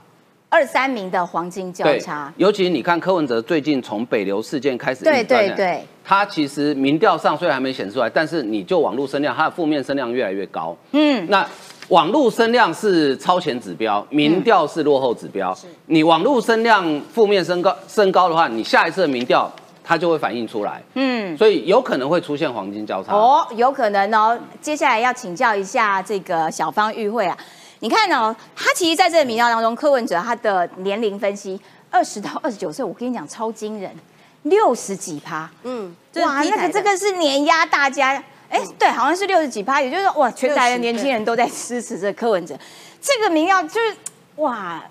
[0.50, 10.76] 二三名的黄金交对叉，尤其你看柯文哲最近从北流事件开始，对对对，他其实民调上虽然还没显示出来，但是你就网络声量，他的负面声量越来越高。
[10.94, 11.48] 嗯，那
[11.90, 15.56] 网络声量是超前指标，民调是落后指标。
[15.88, 19.52] 你网络声量负面升高升高的话，你下一次的民调
[19.84, 20.82] 它就会反映出来。
[20.96, 21.38] 嗯。
[21.38, 23.14] 所以有可能会出现黄金交叉。
[23.14, 24.38] 哦，有可能哦。
[24.62, 27.38] 接下来要请教一下这个小方玉慧啊，
[27.80, 31.60] 你看哦，他其实在这个民调当中，柯文哲他的年龄分析，
[31.92, 33.92] 二十到二十九岁，我跟你讲超惊人，
[34.44, 38.24] 六十几趴，嗯，哇那个这个是碾压大家。
[38.54, 42.56] 哎，对，好像是六十几趴，也就是说，哇，全台的年轻人都在支持这柯文哲。
[43.02, 43.96] 这个民调就是
[44.36, 44.84] 哇，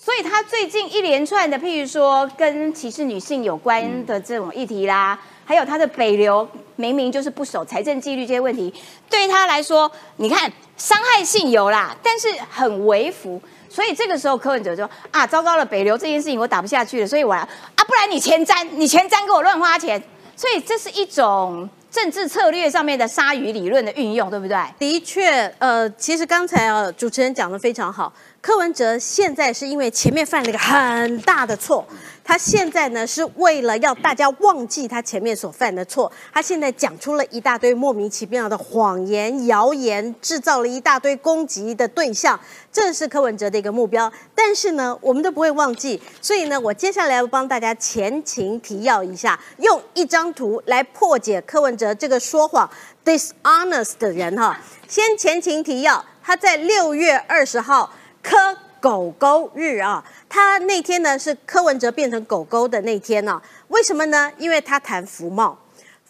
[0.00, 8.74] 所以他最近一连串的，譬如说跟歧视女性有关的这种议题啦，还有他的北流明明就是不守财政纪律这些问题，
[9.08, 13.40] 对他来说，你看伤害性有啦，但是很微服。
[13.70, 17.48] 所以这个时候柯文哲就说啊，糟糕了，北流这件事情我打不下去了，所以我要啊，
[17.86, 20.02] 不然你前瞻，你前瞻给我乱花钱，
[20.34, 21.68] 所以这是一种
[22.00, 24.56] 政治策略上面的鲨鱼理论的运用，对不对？
[24.78, 28.12] 的确，呃，其实刚才啊，主持人讲的非常好。
[28.48, 31.86] 柯文哲现在是因为前面犯了一个很大的错，
[32.24, 42.40] 他现在呢是为了要大家忘记他前面所犯的错，他现在讲出了一大堆莫名其妙的谎言、谣言，制造了一大堆攻击的对象，
[42.72, 44.10] 这是柯文哲的一个目标。
[44.34, 52.66] 但是呢，我们都不会忘记，所以呢，我接下来要帮大家前情提要一下，用一张图来破解柯文哲这个说谎
[53.04, 54.58] dishonest 的人哈。
[54.88, 58.36] 先前情提要，他在六月二十号柯
[58.80, 64.30] 狗狗日啊，他那天呢是柯文哲变成狗狗的那天呢、为什么呢？
[64.38, 65.58] 因为他谈福茂，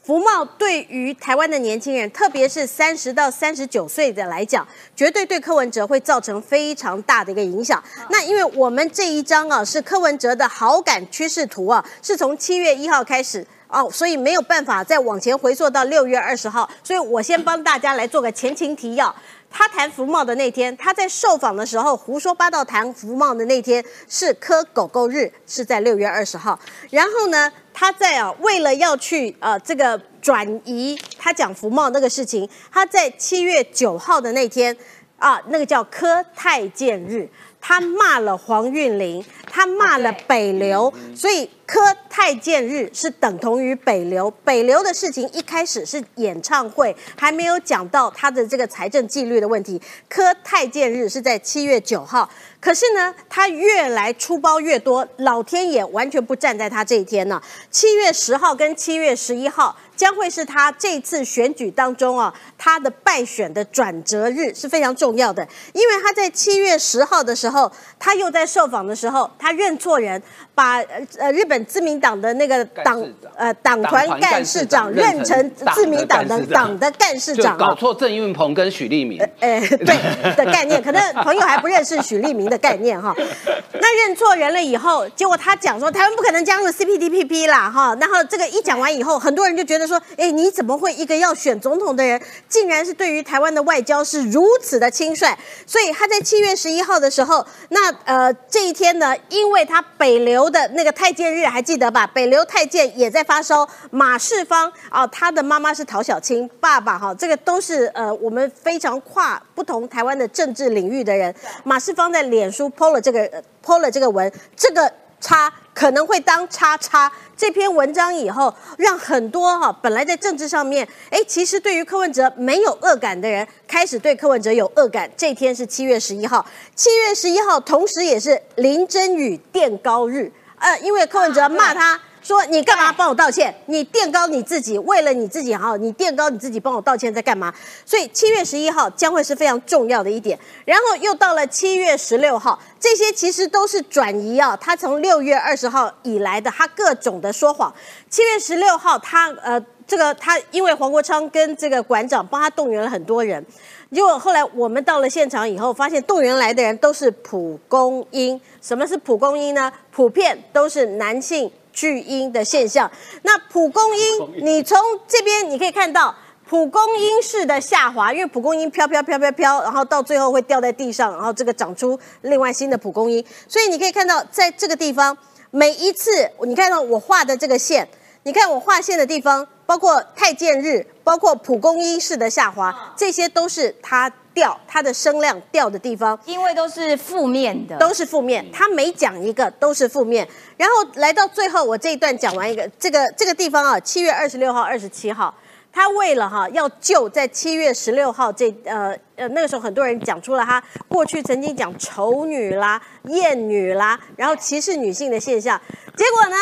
[0.03, 7.83] 福茂对于台湾的年轻人，特别是三十到三十九岁的来讲，绝对对柯文哲会造成非常大的一个影响。
[8.11, 13.47] 那因为我们这一张啊是柯文哲的好感趋势图啊，是从七月一号开始。
[13.71, 19.15] 哦，所以没有办法再往前回溯到六月二十号，所以我先帮大家来做个前情提要。
[19.51, 26.59] 他谈福茂的那天，他在受访的时候胡说八道谈福茂的那天是科狗狗日，是在六月二十号。
[26.91, 34.77] 然后呢，他在啊为了要去呃这个转移他讲福茂那个事情，他在七月九号的那天
[35.19, 37.29] 啊，那个叫柯太监日。
[37.61, 44.31] 他骂了黄韵玲，他骂了北流，所以科太监日是等同于北流。
[44.43, 49.79] 北流的事情一开始是演唱会，还没有讲到他的这个财政纪律的问题。
[50.09, 52.27] 科太监日是在七月九号，
[52.59, 57.39] 可是呢，他越来出包越多，老天爷完全不站在他这一天呢。
[57.71, 70.23] 七月十号跟七月十一号将会是他这次选举当中啊，他的败选的转折日是非常重要的，因为他在七月十号的时候，他又在受访的时候，他认错人，
[70.55, 73.05] 把呃呃日本自民党的那个党
[73.37, 77.59] 呃党团干事长认成自民党的党的干事长啊。
[77.59, 79.19] 搞错郑运鹏跟许立明。
[79.41, 83.15] 呃，对的概念，可能朋友还不认识许立明的概念哈。
[83.81, 87.97] 那认错人了以后，结果他讲说台湾不可能加入 CPTPP 啦哈。
[88.01, 95.27] 然后这个一讲完以后，很多人就觉得说，哎，你怎么会一个要选总统的人，竟然是对于台湾的外交是如此的轻率？
[95.67, 102.07] 所以他在七月十一号的时候，那呃这一天呢，因为他北流的那个太监日还记得吧？
[102.07, 111.35] 北流太监也在发烧，马世芳啊，他的妈妈是陶小青，爸爸哈，这个都是呃我们非常跨不同台湾的政治领域的人。
[111.65, 117.11] 马世芳在脸书 PO 了这个 PO 了这个文，这个叉可能会当叉叉。
[117.37, 125.09] 这篇文章以后，让很多哈本来在政治上面，哎，其实对于柯文哲没有恶感的人，开始对柯文哲有恶感。
[125.17, 126.45] 这天是七月十一号，
[126.75, 130.33] 七月十一号，同时也是林真宇垫高日。
[130.59, 133.55] 呃，因为柯文哲骂他说：“你干嘛帮我道歉？
[133.67, 137.55] 你垫高你自己，为了你自己哈，你垫高你自己帮我道歉在干嘛？”
[137.87, 140.39] 所以七月十一号将会是非常重要的一点。
[140.65, 147.73] 然后又到了七月十六号，这些其实都是转移啊，他从六月二十号以来的他各种的说谎。
[148.11, 153.45] 七月十六号，他呃，这个他因为黄国昌跟这个馆长帮他动员了很多人。
[153.91, 158.39] 结果后来我们到了现场以后，发现动员来的人都是蒲公英。
[158.61, 159.73] 什么是蒲公英呢？
[159.99, 162.89] 普遍都是男性巨婴的现象。
[163.23, 164.79] 那蒲公英，你从
[165.09, 166.15] 这边你可以看到
[166.47, 173.25] 蒲公英式的下滑，因为蒲公英飘飘飘飘飘，然后到最后会掉在地上，然后这个长出另外新的蒲公英。
[173.49, 175.19] 所以你可以看到，在这个地方
[175.51, 177.89] 每一次，你看到我画的这个线，
[178.23, 180.87] 你看我画线的地方，包括太监日。
[181.03, 188.47] 包括蒲公英式的下滑，这些都是它掉它的声量掉的地方，因为都是负面的，都是负面。
[188.53, 190.27] 他每讲一个都是负面，
[190.57, 195.35] 然后来到最后，我这一段讲完一个，这个这个地方啊，七月二十六号、二十七号，
[195.73, 205.61] 他为了哈要救在七月十六号这呃呃那个时候，很多人讲出了他过去曾经讲丑女啦、艳女啦，然后歧视女性的现象，
[205.97, 206.37] 结果呢？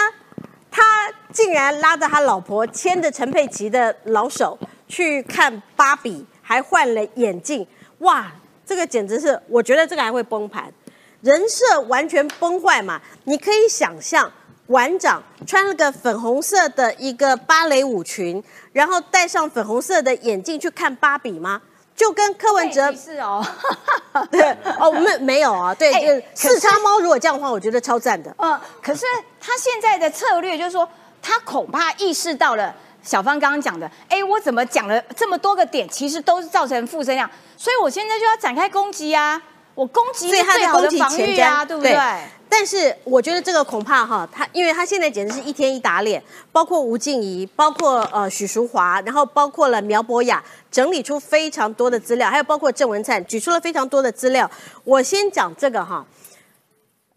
[0.69, 0.83] 他
[1.33, 7.67] 竟然拉着他老婆，牵着陈佩琪的老手去看芭比，还换了眼镜。
[7.99, 8.31] 哇，
[8.65, 10.73] 这个简直是，我觉得这个还会崩盘，
[11.21, 13.01] 人设完全崩坏嘛！
[13.25, 14.31] 你可以想象，
[14.67, 18.43] 馆长穿了个粉红色的一个芭蕾舞裙，
[18.73, 21.63] 然后戴上粉红色的眼镜去看芭比吗？
[21.95, 23.43] 就跟柯文哲是哦，
[24.31, 24.43] 对
[24.79, 25.91] 哦，我们没有啊，对，
[26.35, 28.31] 就四叉猫如果这样的话，我觉得超赞的。
[28.37, 29.07] 嗯，可是
[29.41, 30.87] 他现在的策略就是说，
[31.23, 32.75] 他恐怕意识到了
[33.07, 39.41] 小芳刚刚讲的，哎，我怎么讲了这么多个点，其实都是造成负增量，所以我现在就要展开攻击啊，
[39.77, 41.97] 我攻击是最好的防御啊，对不对？
[42.49, 54.51] 但是我觉得这个恐怕哈，他因为他现在简直是一天一打脸，包括吴静怡，包括呃许淑华，然后包括了苗博雅，整理出非常多的资料，还有包括郑文灿举出了非常多的资料。
[54.85, 56.07] 我先讲这个哈，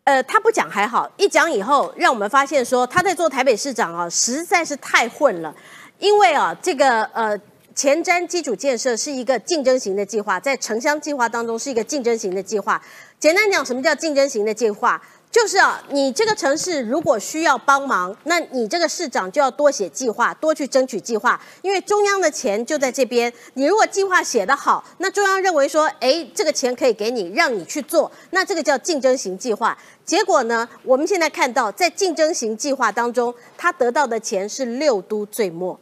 [0.06, 5.54] 呃，他不讲还好，一讲以后，让我们发现说他在做台北市长啊，实在是太混了，
[6.00, 7.38] 因为啊，这个呃
[7.76, 12.82] 前瞻基础建设是一个竞争型的计划，在城乡计划当中是一个竞争型的计划。
[13.20, 15.02] 简单讲，什么叫竞争型的计划？
[15.32, 23.32] 就是啊，你这个城市如果需要帮忙，那你这个市长就要多写计划，多去争取计划，因为中央的钱就在这边。
[23.54, 29.78] 你如果计划写得好，那中央认为说，哎，这个钱可以给你，让你去做，那这个叫竞争型计划。
[30.04, 35.80] 结果呢，我们现在看到，在竞争型计划当中，他得到的钱是六都最末。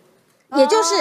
[0.56, 0.96] 也就是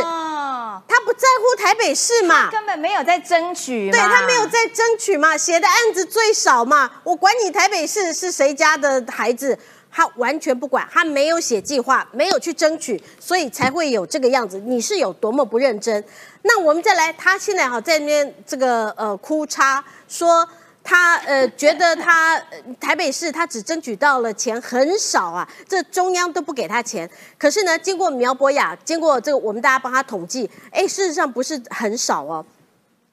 [0.88, 9.56] 他不在乎台北市嘛，根本没有在争取，对他没有在争取嘛，写的案子最少嘛，我管你台北市是谁家的孩子，
[9.90, 14.58] 他完全不管，他没有写计划，没有去争取，所以才会有这个样子。
[14.58, 16.04] 你是有多么不认真？
[16.42, 20.48] 那我们再来，他现在哈在那边这个呃哭叉说。
[20.86, 22.40] 他呃觉得他
[22.78, 27.10] 台北市他只争取到了钱很少啊，这中央都不给他钱。
[27.36, 32.46] 可是呢，经过苗博雅，经过这个我们大家帮他统计，哎，事实上不是很少哦。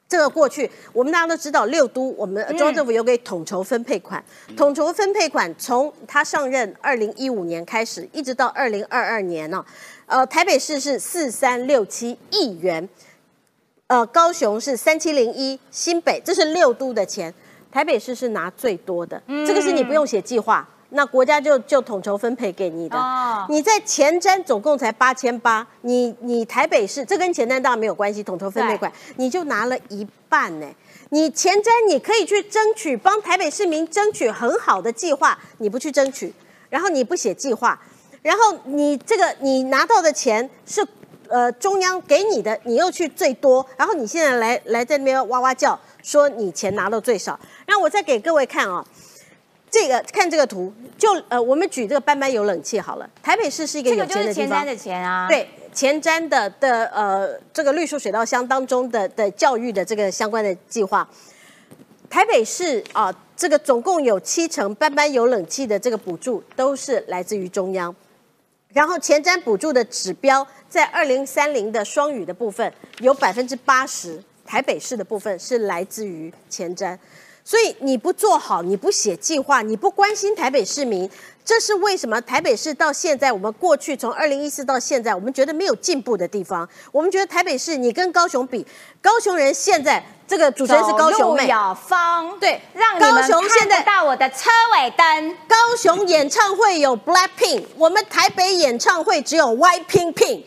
[0.07, 4.23] 这个过去我们大家都知道，六都我们中央政府有给统筹分配款，
[4.55, 9.65] 统筹分配款从他上任二零一五年开始，一直到二零二二年呢，
[10.05, 12.87] 呃，台北市是四三六七亿元，
[13.87, 17.33] 呃，高雄是三七零一，新北这是六都的钱。
[17.73, 22.95] 台北市是拿最多的，这个是你不用写计划，那国家就就统筹分配给你的。
[23.49, 30.67] 你在前瞻总共才八千八，你你台北市这跟前瞻当然没有关系，统筹分配款你就拿了一半呢。
[31.09, 36.31] 你前瞻你可以去争取帮台北市民争取很好的计划，你不去争取，
[36.69, 37.81] 然后你不写计划，
[38.21, 40.85] 然后你这个你拿到的钱是。
[41.29, 47.39] 呃中央给你的你又去最多，然后你现在来来在那边哇哇叫，说你钱拿到最少。
[47.65, 48.85] 然后我再给各位看啊、
[49.71, 54.65] 这个看这个图，就呃我们举这个班班有冷气好了，台北市是一个这有个就是前瞻钱的地方。
[54.65, 61.07] 的钱啊。，对前瞻的的呃这个绿树水稻乡当中的的教育的这个相关的计划，
[62.09, 67.95] 台北市啊、这个总共有七成班班有冷气的这个补助都是来自于中央，
[68.71, 76.97] 然后前瞻补助的指标在二零三零的双语的部分有百分之八十，台北市的部分是来自于前瞻。
[77.45, 81.09] 所以你不做好，你不写计划，你不关心台北市民，
[81.43, 86.65] 这是为什么台北市到现在，我们过去从二零一四到现在，我们觉得没有进步的地方。
[86.89, 88.65] 我们觉得台北市你跟高雄比，
[89.01, 95.37] 高雄人现在这个主持人是高雄妹，有风，对让高雄现在到我的车尾灯。
[95.45, 100.43] 高雄演唱会有 Blackpink，我们台北演唱会只有 White Pink Pink，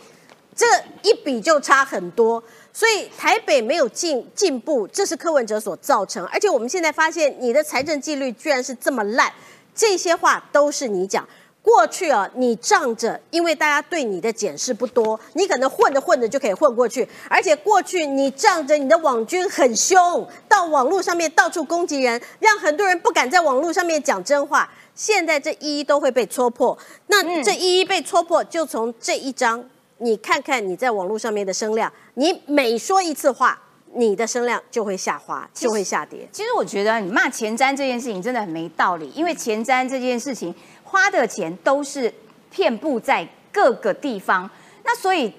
[0.54, 0.64] 这
[1.02, 2.42] 一比就差很多。
[2.76, 6.22] 所以台北没有进进步，这是柯文哲所造成。
[6.26, 9.32] 而且我们现在发现你的财政纪律居然是这么烂，
[9.74, 11.26] 这些话都是你讲。
[11.62, 17.08] 过去啊，你仗着因为大家对你的检视不多，你可能混着混着就可以混过去。
[17.30, 24.70] 而且过去你仗着你的网军很凶，到网络上面到处攻击人，让很多人不敢在网络上面讲真话。
[24.94, 29.66] 现在这一一都会被戳破，那这一一被戳破，就从这一章，
[29.98, 33.58] 你看看你在网络上面的声量，你每说一次话，
[33.94, 36.28] 你的声量就会下滑，就会下跌。
[36.30, 42.12] 其实我觉得你骂前瞻这件事情真的很没道理，因为前瞻这件事情花的钱都是
[42.50, 44.48] 遍布在各个地方，
[44.84, 45.32] 那所以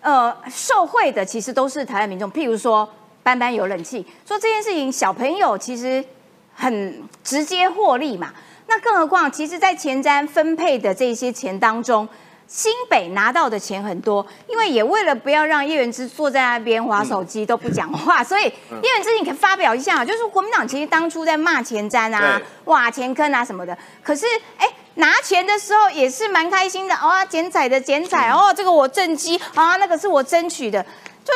[0.00, 2.30] 呃受贿的其实都是台湾民众。
[2.32, 2.88] 譬如说
[3.22, 6.04] 班班有冷气，说这件事情小朋友其实
[6.52, 8.34] 很直接获利嘛。
[8.66, 12.08] 那更何况，其实，在前瞻分配的这些钱当中，
[12.52, 24.26] 新北拿到的钱很多，因为也为了不要让叶元之坐在那边划手机都不讲话，所以叶元之你可以发表一下，就是国民党其实当初在骂前瞻啊对、挖钱坑啊什么的，可是
[24.58, 24.66] 哎。
[24.94, 30.84] 拿钱的时候也是蛮开心的哦，剪彩的剪彩哦，这个我正机啊，那个是我争取的，
[31.24, 31.32] 就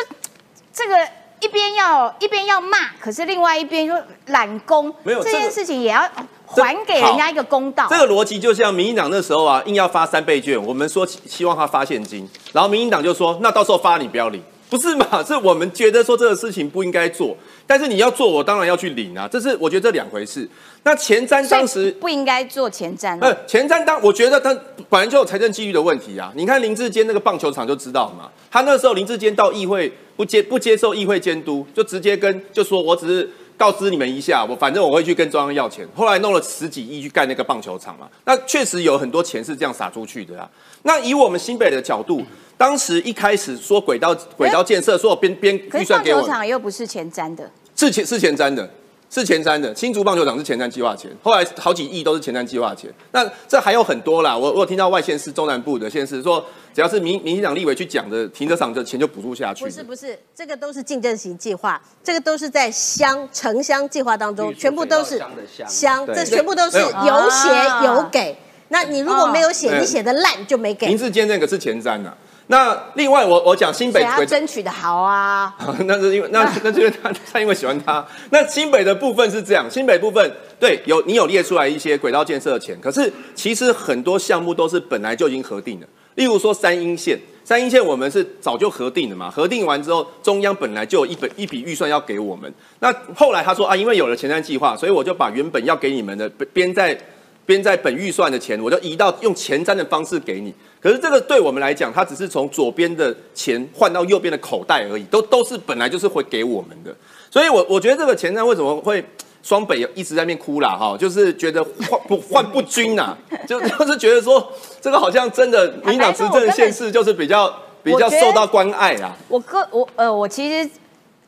[0.70, 1.08] 这个
[1.44, 3.94] 一边要一边要骂，可是另外一边又
[4.28, 6.00] 揽功，这件没有这件事情也要
[6.46, 7.86] 还给人家一个公道。
[7.90, 15.06] 这个逻辑就像民进党那时候啊，硬要发三倍券，我们说希希望他发现金，然后民进党就说那到时候发你不要领，不是嘛？
[15.22, 17.36] 是我们觉得说这个事情不应该做，
[17.66, 20.48] 但是你要做，我当然要去领啊，这是我觉得这两回事。
[20.82, 24.54] 那前瞻当时不应该做前瞻、呃哦。，前瞻当我觉得他
[24.90, 26.30] 本来就有财政纪律的问题啊。
[26.36, 35.88] 你看林志坚那个棒球场就知道嘛，他那时候林志坚到议会不接不接受议会监督，就直接跟就说我只是告知你们一下，我反正我会去跟中央要钱。
[35.94, 40.46] 后来弄了十几亿去盖那个棒球场嘛，那确实有很多钱是这样撒出去的啊。
[40.82, 42.22] 那以我们新北的角度，
[42.56, 48.68] 当时一开始说轨道轨道建设，说有编编可是棒预算给我棒，球场又不是前瞻的，是前是前瞻的，
[49.10, 49.74] 是前瞻的。
[49.74, 52.92] 新竹棒球场是前瞻计划钱，后来好几亿都是前瞻计划钱。
[53.12, 59.64] 那这还有很多啦，我我有听到外县市中南部的县市说，只要是民民进党立委去讲的停车场的钱就补助下去。
[59.64, 65.20] 不是不是，这个都是竞争型计划，这个都是在乡城乡计划当中，全部都是
[65.66, 68.36] 乡这全部都是有有写啊有给。
[68.68, 70.96] 那你如果没有写，嗯你写的烂就没林给。
[70.96, 72.16] 志坚那个是前瞻啊。
[72.48, 75.54] 那另外我我讲新北争取的好啊。
[75.86, 78.04] 那是因为那 那就是他他因为喜欢他。
[78.30, 80.30] 那新北的部分是这样，新北部分
[80.60, 85.86] 对有你有列出来一些轨道建设的钱，可是其实很多项目都是本来就已经核定的，
[86.16, 87.18] 例如说三阴线。
[87.46, 92.50] 三阴线我们是早就核定的嘛，核定完之后，中央本来就有一本一笔预算要给我们。
[92.80, 96.98] 那后来他说啊，因为有了前瞻计划，所以我就把原本要给你们的编在
[97.46, 100.52] 编在本预算的钱，我就移到用前瞻的方式给你。
[100.80, 106.94] 可是这个对我们来讲，它只是从左边的钱换到右边的口袋而已，都都是本来就是会给我们的。
[107.30, 109.04] 所以我我觉得这个前瞻为什么会
[109.42, 113.16] 双北一直在那边哭啦哈，就是觉得换不换不均呐、
[113.46, 119.14] 就就是觉得说这个好像真的民进党执政县市就是比较比较受到关爱啦。
[119.28, 120.70] 我个我呃，我其实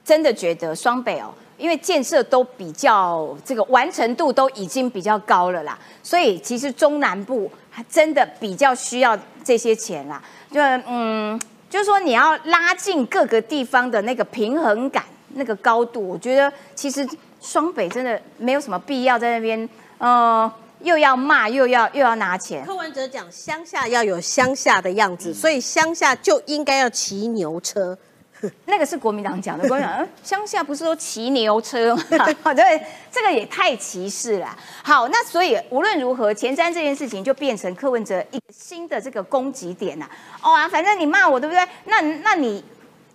[0.05, 10.23] 真的觉得双北哦，因为建设都比较这个完成度都已经比较高了啦，所以其实中南部还真的比较需要这些钱啦。
[10.51, 15.05] 就嗯，就是说你要拉近各个地方的那个平衡感、
[15.35, 17.07] 那个高度，我觉得其实
[17.41, 20.51] 双北真的没有什么必要在那边呃
[20.81, 22.65] 又要骂又要又要拿钱。
[22.65, 27.97] 柯文哲讲乡下要有乡下的样子，所以乡下就应该要骑牛车。
[28.66, 32.03] 那个是国民党讲的，国民党乡下不是都骑牛车吗？
[32.55, 32.80] 对，
[33.11, 34.57] 这个也太歧视了。
[34.82, 40.07] 好，那所以无论如何，前瞻这件事情就变成柯文哲一个新的这个攻击点呐、
[40.43, 41.66] 哦啊，反正你骂我对不对？
[41.87, 42.62] 那那你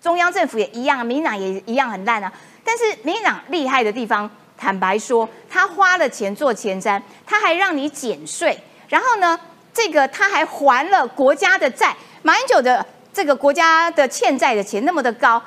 [0.01, 2.31] 中央政府也一样，民党也一样很烂啊。
[2.63, 8.57] 但是民党厉害的地方，坦白说，他花了钱做前瞻，他还让你减税，
[8.87, 9.39] 然后呢，
[9.73, 15.41] 这个他还还了国家的债，马英九的这个国家的欠债的钱那么的高，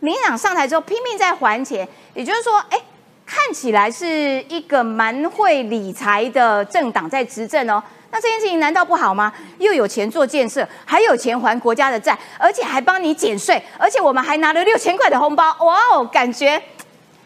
[0.00, 2.80] 民党上台之后拼命在还钱，也就是说，哎，
[3.26, 4.06] 看起来是
[4.48, 7.82] 一个蛮会理财的政党在执政哦。
[8.12, 9.32] 那这件事情难道不好吗？
[9.58, 16.60] 又有钱做建设，还有钱还国家的债，而且还帮你减税，而且我们还拿了六千块的红包，哇哦，感觉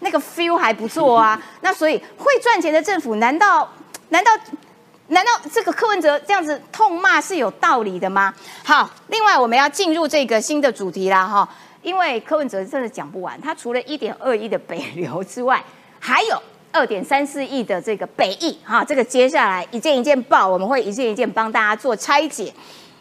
[0.00, 1.40] 那个 feel 还不错啊。
[1.62, 3.66] 那所以会赚钱的政府，难道
[4.10, 4.30] 难道
[5.08, 8.32] 难道这个柯文哲这样子痛骂是有道理的吗？
[8.64, 11.48] 好，另外我们要进入这个新的主题啦，哈，
[11.82, 15.62] 因为柯文哲真的讲不完，他除了一点二亿的北流之外，
[16.00, 16.42] 还有
[16.72, 22.52] 二点三四亿的这个北翼，哈，这个接下来一件一件报，我们会一件一件帮大家做拆解。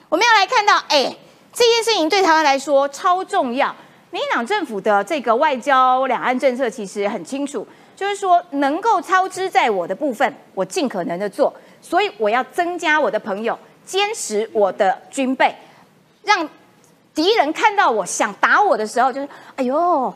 [0.10, 1.16] 我们要来看到，哎，
[1.54, 3.74] 这件事情对台湾来说超重要。
[4.12, 11.52] 民进党政府的这个外交两岸政策其实很清楚，就是说能够操之在我的部分，我尽可能的做，
[11.84, 15.54] 所以我要增加我的朋友，坚持我的军备，
[16.24, 16.50] 让
[17.14, 19.28] 敌人看到我想打我的时候，就是
[19.58, 20.12] 哎呦，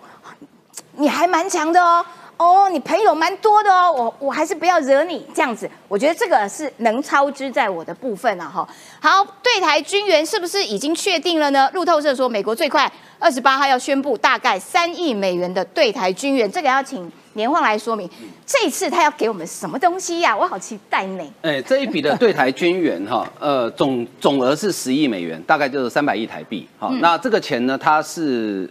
[0.93, 2.03] 你还蛮强的哦。
[2.38, 8.70] 哦，你朋友蛮多的哦，我我还是不要惹你这样子，我觉得这个是能超支在我的部分啊哈。
[9.01, 11.68] 好，对台军援是不是已经确定了呢？
[11.74, 18.09] 路透社说，美国最快二十八号要宣布大概三亿美元的对台军援，这个要请年晃来说明。
[18.45, 21.23] 这一次他要给我们什么东西呀、我好期待呢。
[21.43, 26.67] 哎，这一笔的 对台军援哈，呃，总总额是十亿美元，大概就是三百亿台币。
[26.77, 28.69] 好，嗯那这个钱呢，它是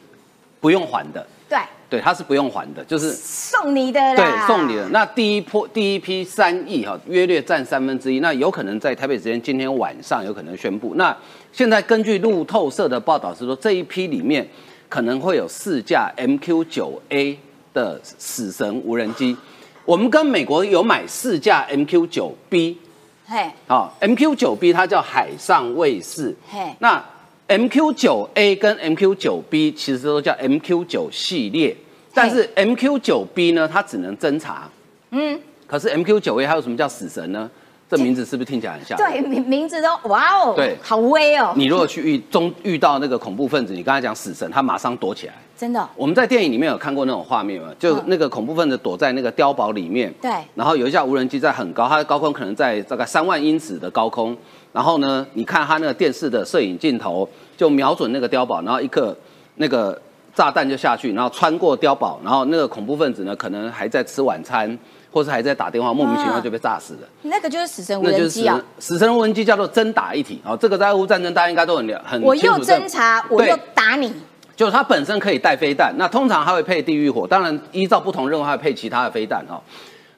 [0.60, 1.58] 不用还的，对，
[1.88, 4.88] 对，它是不用还的，就是送你的啦，对，送你的。
[4.88, 10.94] 那第一波第一批三亿哈，约略占三分之一，那有可能在台北时间今天晚上有可能宣布。
[10.96, 11.16] 那
[11.52, 14.46] 现在根据路透社的报道是说，这一批里面
[14.88, 17.38] 可能会有四架 MQ 九 A
[17.76, 19.36] 的死神无人机。
[19.84, 22.78] 我们跟美国有买四架 MQ 九 B，
[23.26, 26.34] 嘿，好，MQ 九 B 它叫海上卫士。
[26.50, 27.04] 嘿，那
[27.48, 31.76] MQ 九 A 跟 MQ 九 B 其实都叫 MQ 九系列，
[32.14, 34.68] 但是 MQ 九 B 呢，它只能侦查。
[35.10, 37.48] 嗯，可是 MQ 九 A 还有什么叫死神呢？
[37.88, 38.98] 这名字是不是听起来很像？
[38.98, 45.34] 对，名名字都哇哦，对好威哦，你如果去遇中遇到那个恐怖分子，你刚才讲死神，他马上躲起来。
[45.56, 48.04] 真的，我们在电影里面有看过那种画面嘛，就嗯。
[48.06, 50.30] 那个恐怖分子躲在那个碉堡里面，对。
[50.54, 54.36] 然后有一架无人机在很高，它的高空可能在大概三万英尺的高空，
[54.72, 59.16] 然后呢，你看它那个电视的摄影镜头就瞄准那个碉堡，然后一个
[59.56, 59.98] 那个
[60.34, 64.78] 炸弹就下去，然后穿过碉堡，然后那个恐怖分子呢可能还在吃晚餐，
[65.10, 67.00] 或是还在打电话，莫名其妙就被炸死了。
[67.22, 68.62] 那个就是死神无人机啊。
[68.78, 74.12] 死神无人机叫做真打一体，哦，这个在俄乌战争大家应该都很了很我又侦查，我又打你，
[74.56, 79.60] 就是它本身可以带飞弹，那通常它会配地狱火，当然依照不同任务，它会配其他的飞弹哦。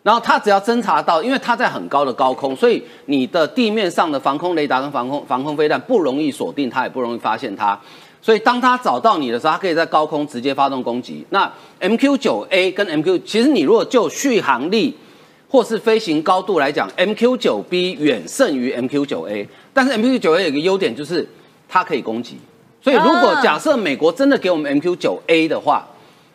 [0.04, 7.78] 然后它只要侦查到，因为它在很高的高空，所以你的地面上的防空雷达跟防空防空飞弹不容易锁定它，也不容易发现它。
[8.22, 11.26] 所以当它找到你的时候，它可以在高空直接发动攻击。
[11.30, 14.96] 那 MQ 九 A 跟 MQ，其实你如果就续航力
[15.48, 19.48] 或是飞行高度来讲，MQ 九 B 远胜于 MQ 九 A。
[19.74, 21.28] 但是 MQ 九 A 有个优点就是
[21.68, 22.38] 它可以攻击。
[22.88, 25.86] 所以如果啊假设美国真的给我们 MQ 九 A 的话，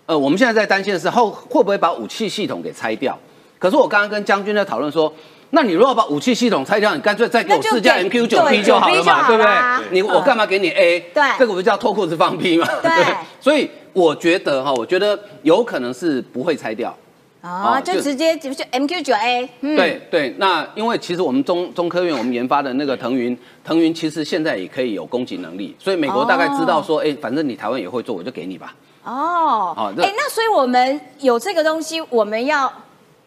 [0.05, 3.17] 呃，我们现在在担心的是后会不会把武器系统给拆掉？
[3.57, 5.11] 可是我刚刚跟将军在讨论说，
[5.49, 9.51] 那你如果把武器系统拆掉，你干脆再给我四架 MQ 九 P 就好了嘛，对不对？
[9.89, 10.99] 你我干嘛给你 A？
[11.11, 12.67] 对这个不叫脱裤子放屁嘛？
[12.83, 12.91] 对
[13.39, 16.95] 所以我觉得哈，我觉得有可能是不会拆掉。
[17.43, 28.73] 啊，哦就就直接就就 MQ 九 A，嗯，对对，那因为其实我们中中科院我们研发的那个腾云，腾云其实现在也可以有攻击能力，所以美国大概知道说，哎、反正你台湾也会做，我就给你吧。
[29.03, 32.71] 哦，好这哎，那所以我们有这个东西，我们要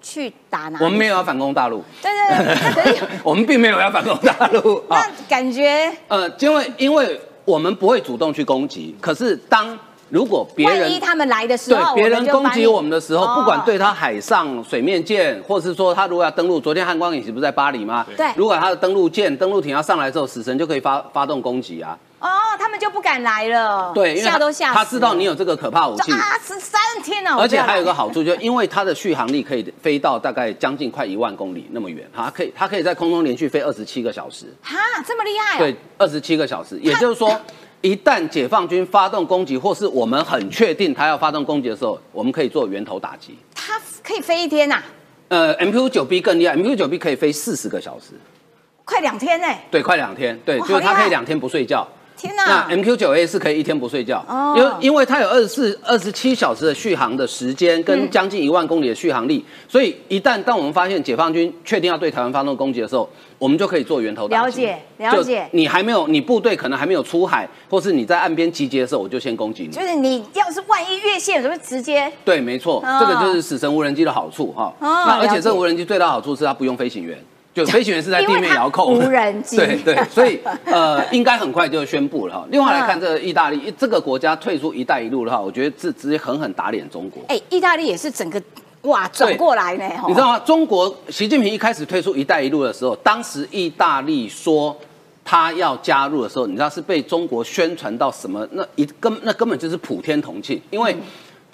[0.00, 0.78] 去打哪？
[0.80, 4.96] 我们没有要反攻大陆，对对对， 我们并没有要反攻大陆 啊。
[4.98, 9.78] 那感觉呃，因为因为我们不会主动去攻击，可是当
[10.08, 13.34] 如果别人万一他们来的时对候，别人攻击我们的时候，哦。
[13.36, 18.06] 不管对他海上水面舰，或是说他如果要登陆，昨天汉光演习不是在巴黎吗？
[18.16, 18.28] 对。
[18.36, 21.98] 如果他的登陆舰、登陆艇要上来之后，死神就可以发发动攻击啊。
[22.18, 22.28] 哦，
[22.58, 26.12] 他们就不敢来了，对，因为他吓都吓他知道你有这个可怕武器。
[26.42, 37.28] 十三天了，而且还有一个好处，就因为它的续航力可以飞到大概将近快一万公里那么远，它可以它可以在空中连续飞二十七个小时，哈，这么厉害、哦，对，二十七个小时，也就是说，
[37.86, 43.38] 一旦解放军发动攻击，或是我们很确定他要发动攻击的时候，我们可以做源头打击。
[43.54, 44.82] 它可以飞一天呐、
[45.28, 48.14] 呃，MQ 九 B 更厉害，MQ 九 B 可以飞四十个小时，
[48.84, 51.86] 快两天呢、对，快两天，对，就是它好厉害可以两天不睡觉。
[52.16, 63.08] 天那！MQ 九 A 是可以一天不睡觉，哦因为因为它有二十四、二十七小时的续航的时间，嗯跟将近一万公里的续航力，所以一旦当我们发现解放军确定要对台湾发动攻击的时候，
[63.38, 64.44] 我们就可以做源头打击。
[64.46, 69.68] 了解了解你还没有，你部队可能还没有出海，或是你在岸边集结的时候，我就先攻击你。
[69.70, 74.72] 就是你要是万一越线，是不是直接对，没错，哦这个就是死神无人机的好处哈。
[74.80, 77.18] 哦那而且这个无人机最大好处是它不用飞行员，
[77.56, 78.92] 就飞行员是在地面遥控。
[78.92, 82.46] 无人机 对对，所以呃，应该很快就宣布了哈。
[82.50, 87.22] 另外来看嗯这个意大利这个国家退出“一带一路”的话，我觉得这直接狠狠打脸中国。
[87.28, 88.40] 哎，意大利也是整个
[88.82, 90.38] 哇转过来呢，吼你知道吗？
[90.40, 94.76] 中国习近平一开始推出“一带一路”的时候，当时意大利说
[95.24, 98.46] 他要加入的时候，你知道是被中国宣传到什么？
[98.52, 100.94] 那一根那根本就是普天同庆，因为。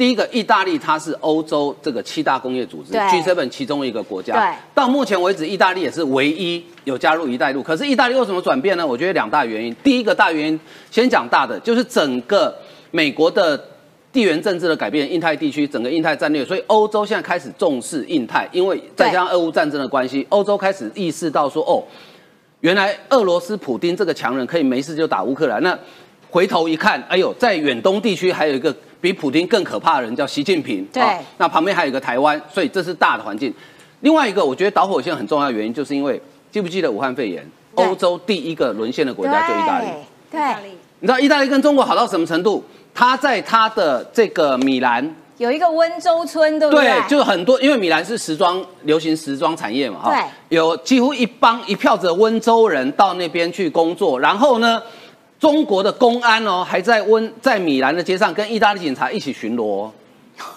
[0.03, 4.35] 第一个，意大利它是欧洲这个七大工业组织对 G7 其中一个国家。
[4.35, 7.63] 对到目前为止，意大利也是唯一有加入“一带一路”。
[7.63, 8.85] 可是意大利为什么转变呢？
[8.85, 9.73] 我觉得两大原因。
[9.81, 10.59] 第一个大原因，
[10.91, 12.53] 先讲大的，就是整个
[12.91, 13.57] 美国的
[14.13, 21.81] 地缘政治的改变，印太地区整个印太战略，所以欧洲现在开始重视印太，因为再加上俄乌战争的关系，欧洲开始意识到说，哦，
[22.59, 25.63] 原来俄罗斯普丁这个强人可以没事就打乌克兰。
[25.63, 25.79] 那
[26.29, 30.83] 回头一看，哎呦，在远东地区还有一个比普丁更可怕的人，叫习近平。
[30.87, 33.53] 对啊那旁边还有一个台湾，所以这是大的环境。
[34.01, 36.19] 另外一个，我觉得导火线很重要的原因，就是因为
[36.51, 37.47] 记不记得武汉肺炎？
[37.75, 39.87] 欧洲第一个沦陷的国家就意大利。
[40.31, 42.63] 对，对，你知道意大利跟中国好到什么程度？
[42.95, 46.85] 他在他的这个米兰，有一个温州村，对不对？
[46.85, 54.83] 对，就很多，因为米兰是时装流行时装产业嘛，哈对，有几乎一帮一票子的温州人到那边去工作，然后呢，
[55.43, 59.91] 中国的公安哦还在温在米兰的街上跟意大利警察一起巡逻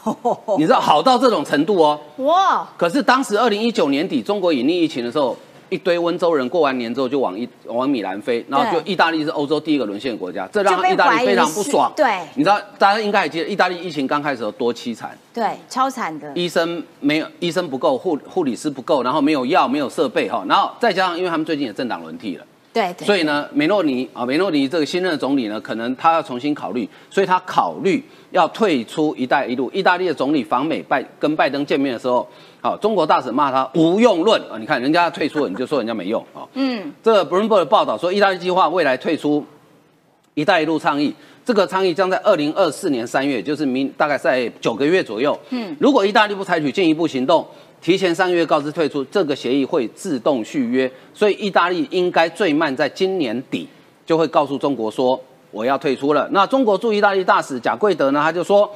[0.03, 1.99] 哦、 你知道好到这种程度哦。
[2.17, 5.35] 哇，可是当时二零一九年底中国隐匿疫情的时候，
[5.69, 11.91] 一堆温州人过完年之后就往一往米兰飞，然后就意大利是欧洲第一个沦陷的国家，这让意大利非常不爽。
[11.95, 12.19] 对。
[12.35, 22.45] 你知道大家应该还记得，意大利疫情刚开始有多凄惨，对，超惨的，医生没有医生不够，护护理师不够，然后没有药，没有设备哈，然后再加上因为他们最近也政党轮替了。
[22.75, 29.71] 对对，所以呢，梅诺尼啊，梅诺尼这个新任的总理呢，可能他要重新考虑，所以他考虑要退出“一带一路”。
[29.73, 32.27] 意大利的总理访美拜跟拜登见面的时候，
[32.59, 34.57] 好，中国大使骂他无用论啊！
[34.59, 36.43] 你看人家退出了，你就说人家没用啊。
[36.55, 39.45] 嗯，这个 Bloomberg 的报道说，意大利计划未来退出
[40.35, 41.15] “一带一路”倡议，
[41.45, 45.39] 这个倡议将在二零二四年三月，就是明大概在九个月左右。
[45.51, 47.47] 嗯，如果意大利不采取进一步行动，
[47.85, 53.67] 提前三个月告知退出，这个协议会自动续约，所以意大利应该最慢在今年底
[54.03, 55.21] 就会告诉中国说
[55.51, 56.27] 我要退出了。
[56.31, 58.67] 那中国驻意大利大使贾贵德呢，他就说。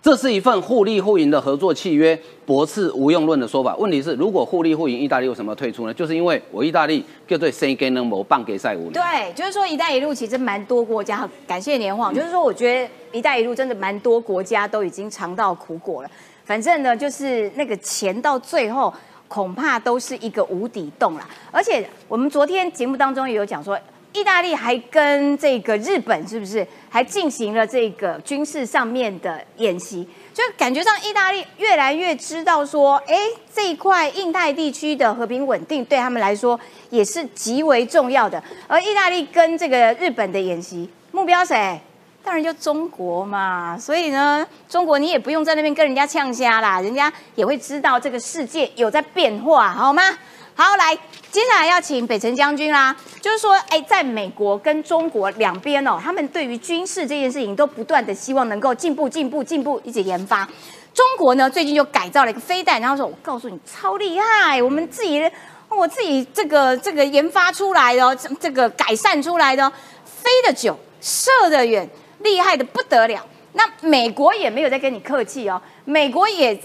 [0.00, 3.74] 这是一份互利互赢的合作契约，驳斥无用论的说法。
[3.76, 5.94] 问题是，如果互利互赢，意大利为什么退出呢？
[5.94, 16.10] 就是因为我意大利就对 C 跟能某棒给赛无对，就是说“一带一路”其实蛮多国家，感谢年晃，就是说我觉得“一带一路”真的蛮多国家都已经尝到苦果了。
[16.44, 18.92] 反正呢，就是那个钱到最后
[19.28, 21.28] 恐怕都是一个无底洞啦。
[21.50, 23.78] 而且我们昨天节目当中也有讲说，
[24.12, 30.06] 意大利还跟这个日本是不是还进行了这个军事上面的演习？
[30.32, 33.16] 就感觉上意大利越来越知道说，哎，
[33.52, 36.58] 这一块印太地区的和平稳定对他们来说
[36.90, 38.42] 也是极为重要的。
[38.66, 41.80] 而意大利跟这个日本的演习目标谁？
[42.24, 43.78] 当然就中国嘛。
[43.78, 50.02] 所以呢，中国你也不用在那边跟人家呛虾啦，人家也会知道这个世界有在变化，好吗？
[50.56, 50.94] 好，来，
[51.32, 52.94] 接下来要请北辰将军啦。
[53.20, 60.48] 就是说，哎，在美国跟中国两边哦，他们对于军事这件事情都不断的希望能够进步、进步、进步，一直研发。
[60.94, 65.20] 中国呢，最近就改造了一个飞弹，然后说：“我告诉你，超厉害，我们自己，
[65.68, 69.68] 我自己这个这个研发出来的，这这个改善出来的，
[70.04, 71.88] 飞得久，射得远，
[72.24, 76.58] 厉害的不得了。”那美国也没有在跟你客气哦，美国也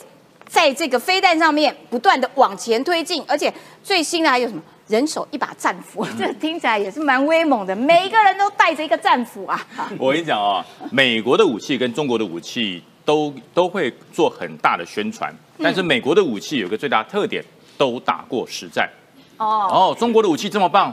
[0.47, 3.53] 在这个飞弹上面不断的往前推进，而且
[3.83, 4.61] 最新的还有什么？
[4.87, 7.75] 人手一把战斧， 这听起来也是蛮威猛的。
[7.75, 9.63] 每一个人都带着一个战斧啊！
[9.99, 15.31] 我跟你讲啊，美国的武器跟中国的武器都都会做很大的宣传，
[15.61, 17.45] 但是美国的武器有个最大特点，
[17.77, 18.89] 都打过实战。
[19.37, 20.91] 哦，哦，中国的武器这么棒，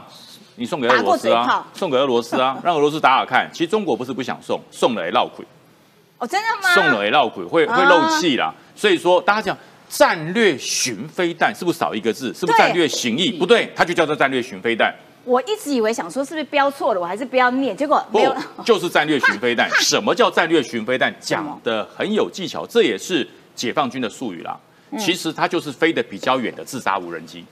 [0.57, 3.49] 你送给俄罗斯啊，送给俄罗斯啊，让俄罗斯打打看。
[3.53, 5.45] 其实中国不是不想送，送了也闹鬼，
[6.19, 6.75] 哦，真的吗？
[6.75, 8.53] 送了也闹鬼，会会漏气啦。
[8.75, 12.33] 所以说，大家讲战略巡飞弹是不是少一个字？
[12.35, 13.39] 是不是战略巡弋？
[13.39, 14.95] 不对，它就叫做战略巡飞弹。
[15.25, 18.19] 我一直以为想说是不是标错了，我还是不要念，结果不。
[18.65, 19.69] 就是战略巡飞弹。
[19.81, 21.15] 什么叫战略巡飞弹？
[21.21, 24.59] 讲的很有技巧，这也是解放军的术语啦。
[24.99, 27.45] 其实它就是飞得比较远的自杀无人机。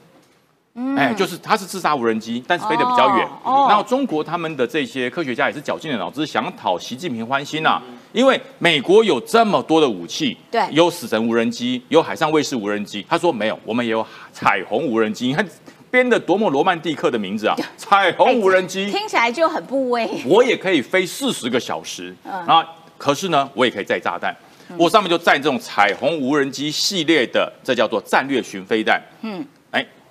[0.97, 3.29] 哎，就是它是自杀无人机，但是飞得比较远。
[3.45, 7.81] 然后中国他们的这些科学家也是绞尽了脑汁，想讨习近平欢心啊。
[8.13, 13.05] 因为美国有这么多的武器，对有死神无人机，有海上卫士无人机。
[13.09, 15.29] 他说没有，我们也有彩虹无人机。
[15.29, 15.47] 你看
[15.91, 17.57] 编的多么罗曼蒂克的名字啊！
[17.77, 18.91] 彩虹无人机。
[18.91, 20.09] 听起来就很不威。
[20.27, 22.67] 我也可以飞四十个小时，嗯啊，
[22.99, 24.37] 可是呢，我也可以载炸弹。
[24.77, 29.01] 我上面就载这种彩虹无人机系列的，这叫做战略巡飞弹。
[29.23, 29.45] 嗯，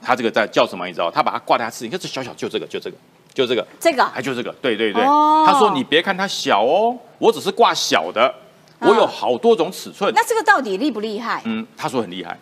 [0.04, 0.86] 哎，它这个在叫什么？
[0.86, 1.10] 你知道？
[1.10, 2.98] 他把它挂在他刺，你看这小小就这个，就这个，
[3.34, 5.04] 就这个，这个还就这个，对对对。
[5.04, 8.34] 哦他说你别看它小哦，我只是挂小的，
[8.80, 10.12] 嗯我有好多种尺寸。
[10.16, 11.42] 那这个到底厉不厉害？
[11.46, 12.38] 嗯，他说很厉害，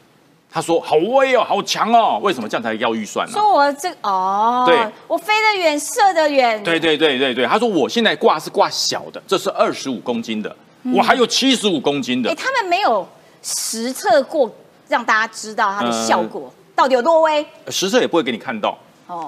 [0.52, 2.20] 他说好威哦，好强哦。
[2.22, 3.34] 为什么这样才要预算呢？
[3.34, 10.56] 说我这哦，对我飞得远，射得远，对对对对对，他说我现在挂是挂小的，这是二十五公斤的，
[10.96, 12.36] 我还有七十五公斤的哎，。
[12.36, 13.08] 他们没有
[13.42, 14.52] 实测过，
[14.88, 17.46] 让大家知道它的呃效果到底有多威。
[17.68, 18.76] 实测也不会给你看到，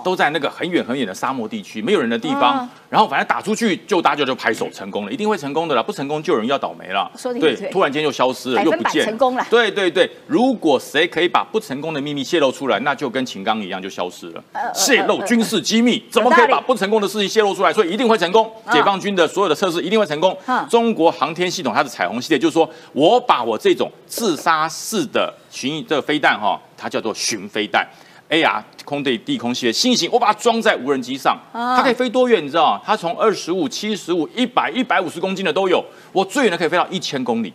[0.03, 2.59] 都在那个很远很远的沙漠地区，没有人的地方。
[2.59, 7.11] 嗯然后反正打出去就大家就拍手成功了，一定会成功的啦，不成功就有人要倒霉了。
[7.41, 14.43] 对突然间就消失了，又不见成功了对对对，如果谁可以把不成功的秘密泄露出来，那就跟秦刚一样就消失了。
[14.75, 17.73] 泄露军事机密，怎么可以把不成功的事情泄露出来？
[17.73, 18.45] 所以一定会成功。
[18.67, 20.63] 嗯解放军的所有的测试一定会成功嗯。
[20.69, 27.87] 中国航天系统它的彩虹系列就是说我把我这种自杀式的巡弋这个飞弹哈，它叫做巡飞弹。
[28.33, 32.43] AR 空对地空系列新型，我把它装在无人机上，啊它可以飞多远？
[32.43, 32.81] 你知道？
[32.83, 37.53] 它从二十五、七十五、一百、一百五十公斤的都有，我最远的可以飞到一千公里。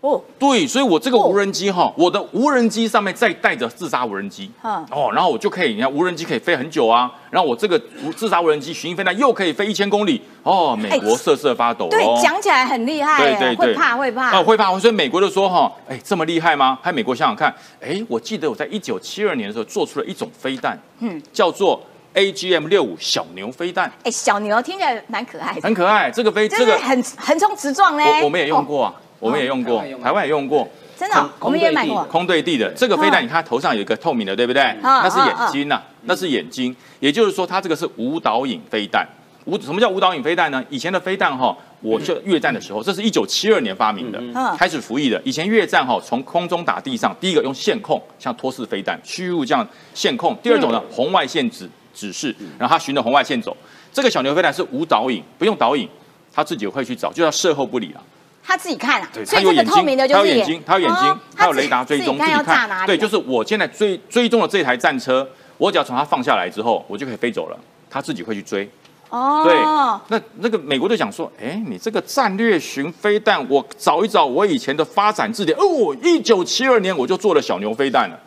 [0.00, 12.16] 哦，对，所以我这个哦无人机哈，我的无人机上面再带着自杀无人机，嗯哦，然后我就可以，你看无人机可以飞很久啊，然后我这个无自杀无人机巡弋飞弹又可以飞一千公里，哦，美国瑟瑟发抖对，哦。
[12.22, 14.44] 讲起来很厉害耶，对对对，会怕会怕哦，。
[14.44, 14.78] 会怕。
[14.78, 16.78] 所以美国就说哈，哎，这么厉害吗？
[16.80, 21.80] 还美国想想看，哎，我记得我在一九七二年的时候做出了一种飞弹，嗯叫做
[22.14, 26.08] AGM 六五小牛飞弹，哎，小牛听起来蛮可爱的，很可爱。
[26.08, 28.20] 这个飞就是这个很横冲直撞嘞。
[28.20, 32.04] 我我们也用过啊，我们也用过台湾也用，过真的哦，我们也买过。
[32.04, 34.74] 空对地的这个飞弹，你看它头上有一个透明的，对不对？
[34.82, 36.74] 那是眼睛呐，那是眼睛。
[37.00, 39.06] 也就是说，它这个是无导引飞弹。
[39.44, 40.62] 无什么叫无导引飞弹呢？
[40.68, 45.18] 以前的飞弹哈，我就越战的时候，这是一九七二年发明的嗯，开始服役的。
[45.24, 50.36] 以前越战哈，从空中打地上，第一个用线控，像托式飞弹，虚入这样线控。
[50.42, 53.56] 第二种呢，红外线指指示，然后它循着红外线走。
[53.90, 55.88] 这个小牛飞弹是无导引，不用导引，
[56.30, 58.02] 它自己会去找，就叫射后不理了。
[58.48, 59.08] 他自己看啊。
[59.12, 62.86] 对，，所以这个透明的就是它有眼睛，他有眼睛哦，它有雷达追踪，自己看。
[62.86, 65.28] 对，就是我现在追追踪了这台战车，
[65.58, 67.58] 我只要从它放下来之后，我就可以飞走了，
[67.90, 68.66] 他自己会去追。
[69.10, 78.18] 哦，对，那那个美国就讲说，哎，你这个战略巡飞弹，我找一找我以前的发展字典，哦，一九七二年我就做了小牛飞弹了，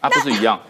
[0.00, 0.60] 啊，不是一样？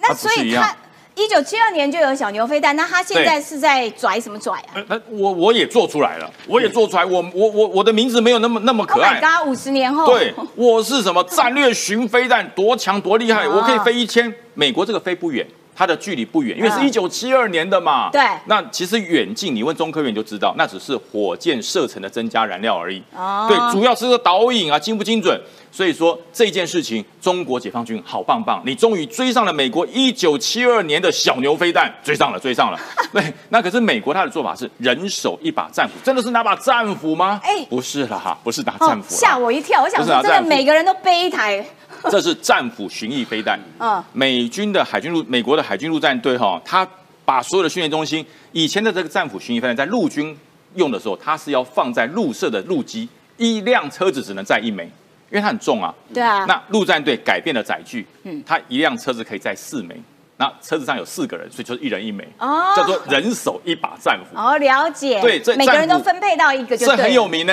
[0.00, 0.62] 那它不是一样。
[0.62, 0.76] 所以他
[1.16, 9.20] 一九七二年就有小牛飞弹，那他现在是在拽什么拽啊呃那我我也做出来了，我也做出来，我我我我的名字没有那么那么可？Oh 爱 my。
[9.40, 9.48] god！
[9.48, 14.32] 五十年后，对，我是什么战略巡飞弹，多强多厉害， 啊我可以飞一千。
[14.52, 18.10] 美国这个飞不远，它的距离不远，因为是嗯一九七二年的嘛。
[18.10, 23.02] 对那其实远近，你问中科院就知道，那只是火箭射程的增加燃料而已。
[23.16, 25.40] 哦对，主要是个导引啊，精不精准。
[25.76, 32.80] 所以说这件事情，中国解放军好棒棒，你终于追上了美国一九七二年的小牛飞弹，追上了，追上了。
[33.12, 37.38] 对，那可是美国他的做法是人手一把战斧，真的是拿把战斧吗？
[37.44, 39.82] 哎不是啦，不是拿哦战斧啦，吓我一跳！
[39.82, 41.62] 我想说，真的每个人都背一台，
[42.04, 43.60] 这是战斧巡弋飞弹。
[43.78, 46.88] 嗯美军的海军陆美国的海军陆战队哈，他
[47.26, 50.34] 把所有的训练中心，以前的这个战斧巡弋飞弹在陆军
[50.76, 53.06] 用的时候，它是要放在陆射的陆基，
[53.36, 54.90] 一辆车子只能载一枚，
[55.30, 55.94] 因为它很重啊。
[56.12, 58.42] 对啊，那陆战队改变了载具，嗯。
[58.46, 60.00] 它一辆车子可以载四枚，
[60.36, 62.72] 那车子上有四个人，所以就是一人一枚，哦。
[62.76, 64.38] 叫做人手一把战斧。
[64.38, 67.52] 哦，了解，对这每个人都分配到一个就，这很有名呢、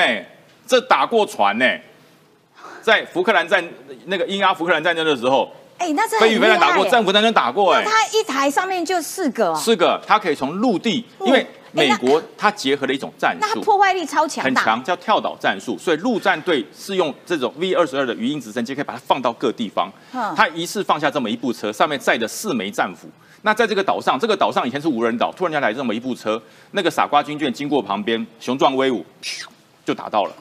[0.67, 1.65] 这打过船呢、
[2.81, 3.63] 在福克兰战
[4.05, 13.61] 那个英阿福克兰战争的时候，哎，那这很飞鱼飞弹打过，战斧战争打过、哎，那它一台上面就四个哦，四个，它可以从陆地，因为美国它结合了一种战术那它。
[13.61, 20.33] 破坏力超强，很强，叫跳岛战术，所以陆战队是用这种 V 二十二的鱼鹰直升机，可以把它放到各地方嗯。
[20.35, 23.09] 它一次放下这么一部车，上面载着四枚战斧。
[23.41, 29.05] 那在这个岛上，这个岛上以前是无人岛，突然间来这么一部车，那个傻瓜军舰经过旁边，雄壮威武，
[29.83, 30.33] 就打到了。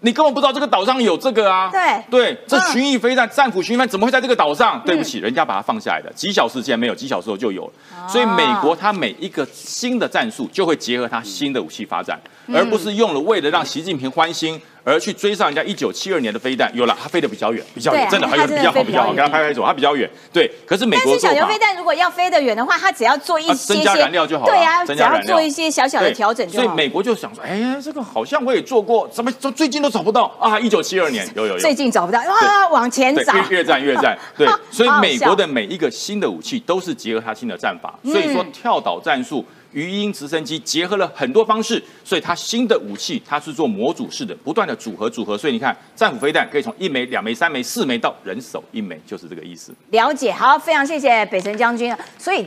[0.00, 1.70] 你根本不知道这个岛上有这个啊。
[1.70, 4.80] 对对，这嗯巡弋飞弹、战斧巡弋飞弹怎么会在这个岛上？
[4.84, 7.72] 对不起，人家把它放下来的，几小时前没有，几小时后就有了。
[8.08, 12.18] 所以美国它每一个新的战术就会结合它新的武器发展，
[12.54, 16.70] 而不是用了为了让习近平欢心而去追上人家一九七二年的飞弹。
[16.74, 20.08] 有了，它飞得比较远，比较远，真的还有比较好，比较好，给它拍拍手，它比较远。
[20.32, 26.64] 对，可是美但是国小牛飞弹如果要飞得远的话，它只要做一啊些些增加燃料就好了对啊，只要增加燃料做一些小小的调整就好。
[26.64, 30.58] 所以美国就想说，哎，这个好像我也做过，怎么最近都找不到啊？
[30.58, 33.34] 一九七二年有有有，最近找不到，啊，往前对，找。
[33.34, 39.44] 越越战越战，对， 所以美国的每一个新的武器都是结合它新的战法，所以说嗯跳岛战术。
[39.72, 45.36] 鱼鹰直升机结合了很多方式，所以它新的武器它是做模组式的，不断的组合组合。
[45.36, 49.72] 所以你看，战斧飞弹可以从一枚、两枚、三枚、四枚到人手一枚，就是这个意思。
[49.90, 51.94] 了解，好，非常谢谢北辰将军。
[52.18, 52.46] 所以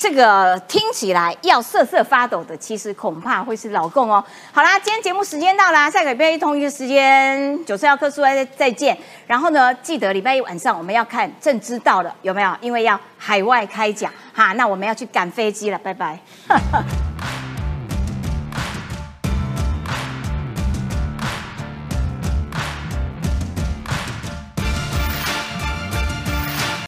[0.00, 4.24] 这个听起来要瑟瑟发抖的，其实恐怕会是老公哦。
[4.50, 8.96] 好啦，今天节目时间到啦，下个礼拜一同一个时间九次要客诉再再见。
[9.26, 12.50] 然后呢，记得礼拜一晚上我们要看《正知道》了，有没有？
[12.62, 16.18] 因为要海外开讲哈，那我们要去赶飞机了，拜拜。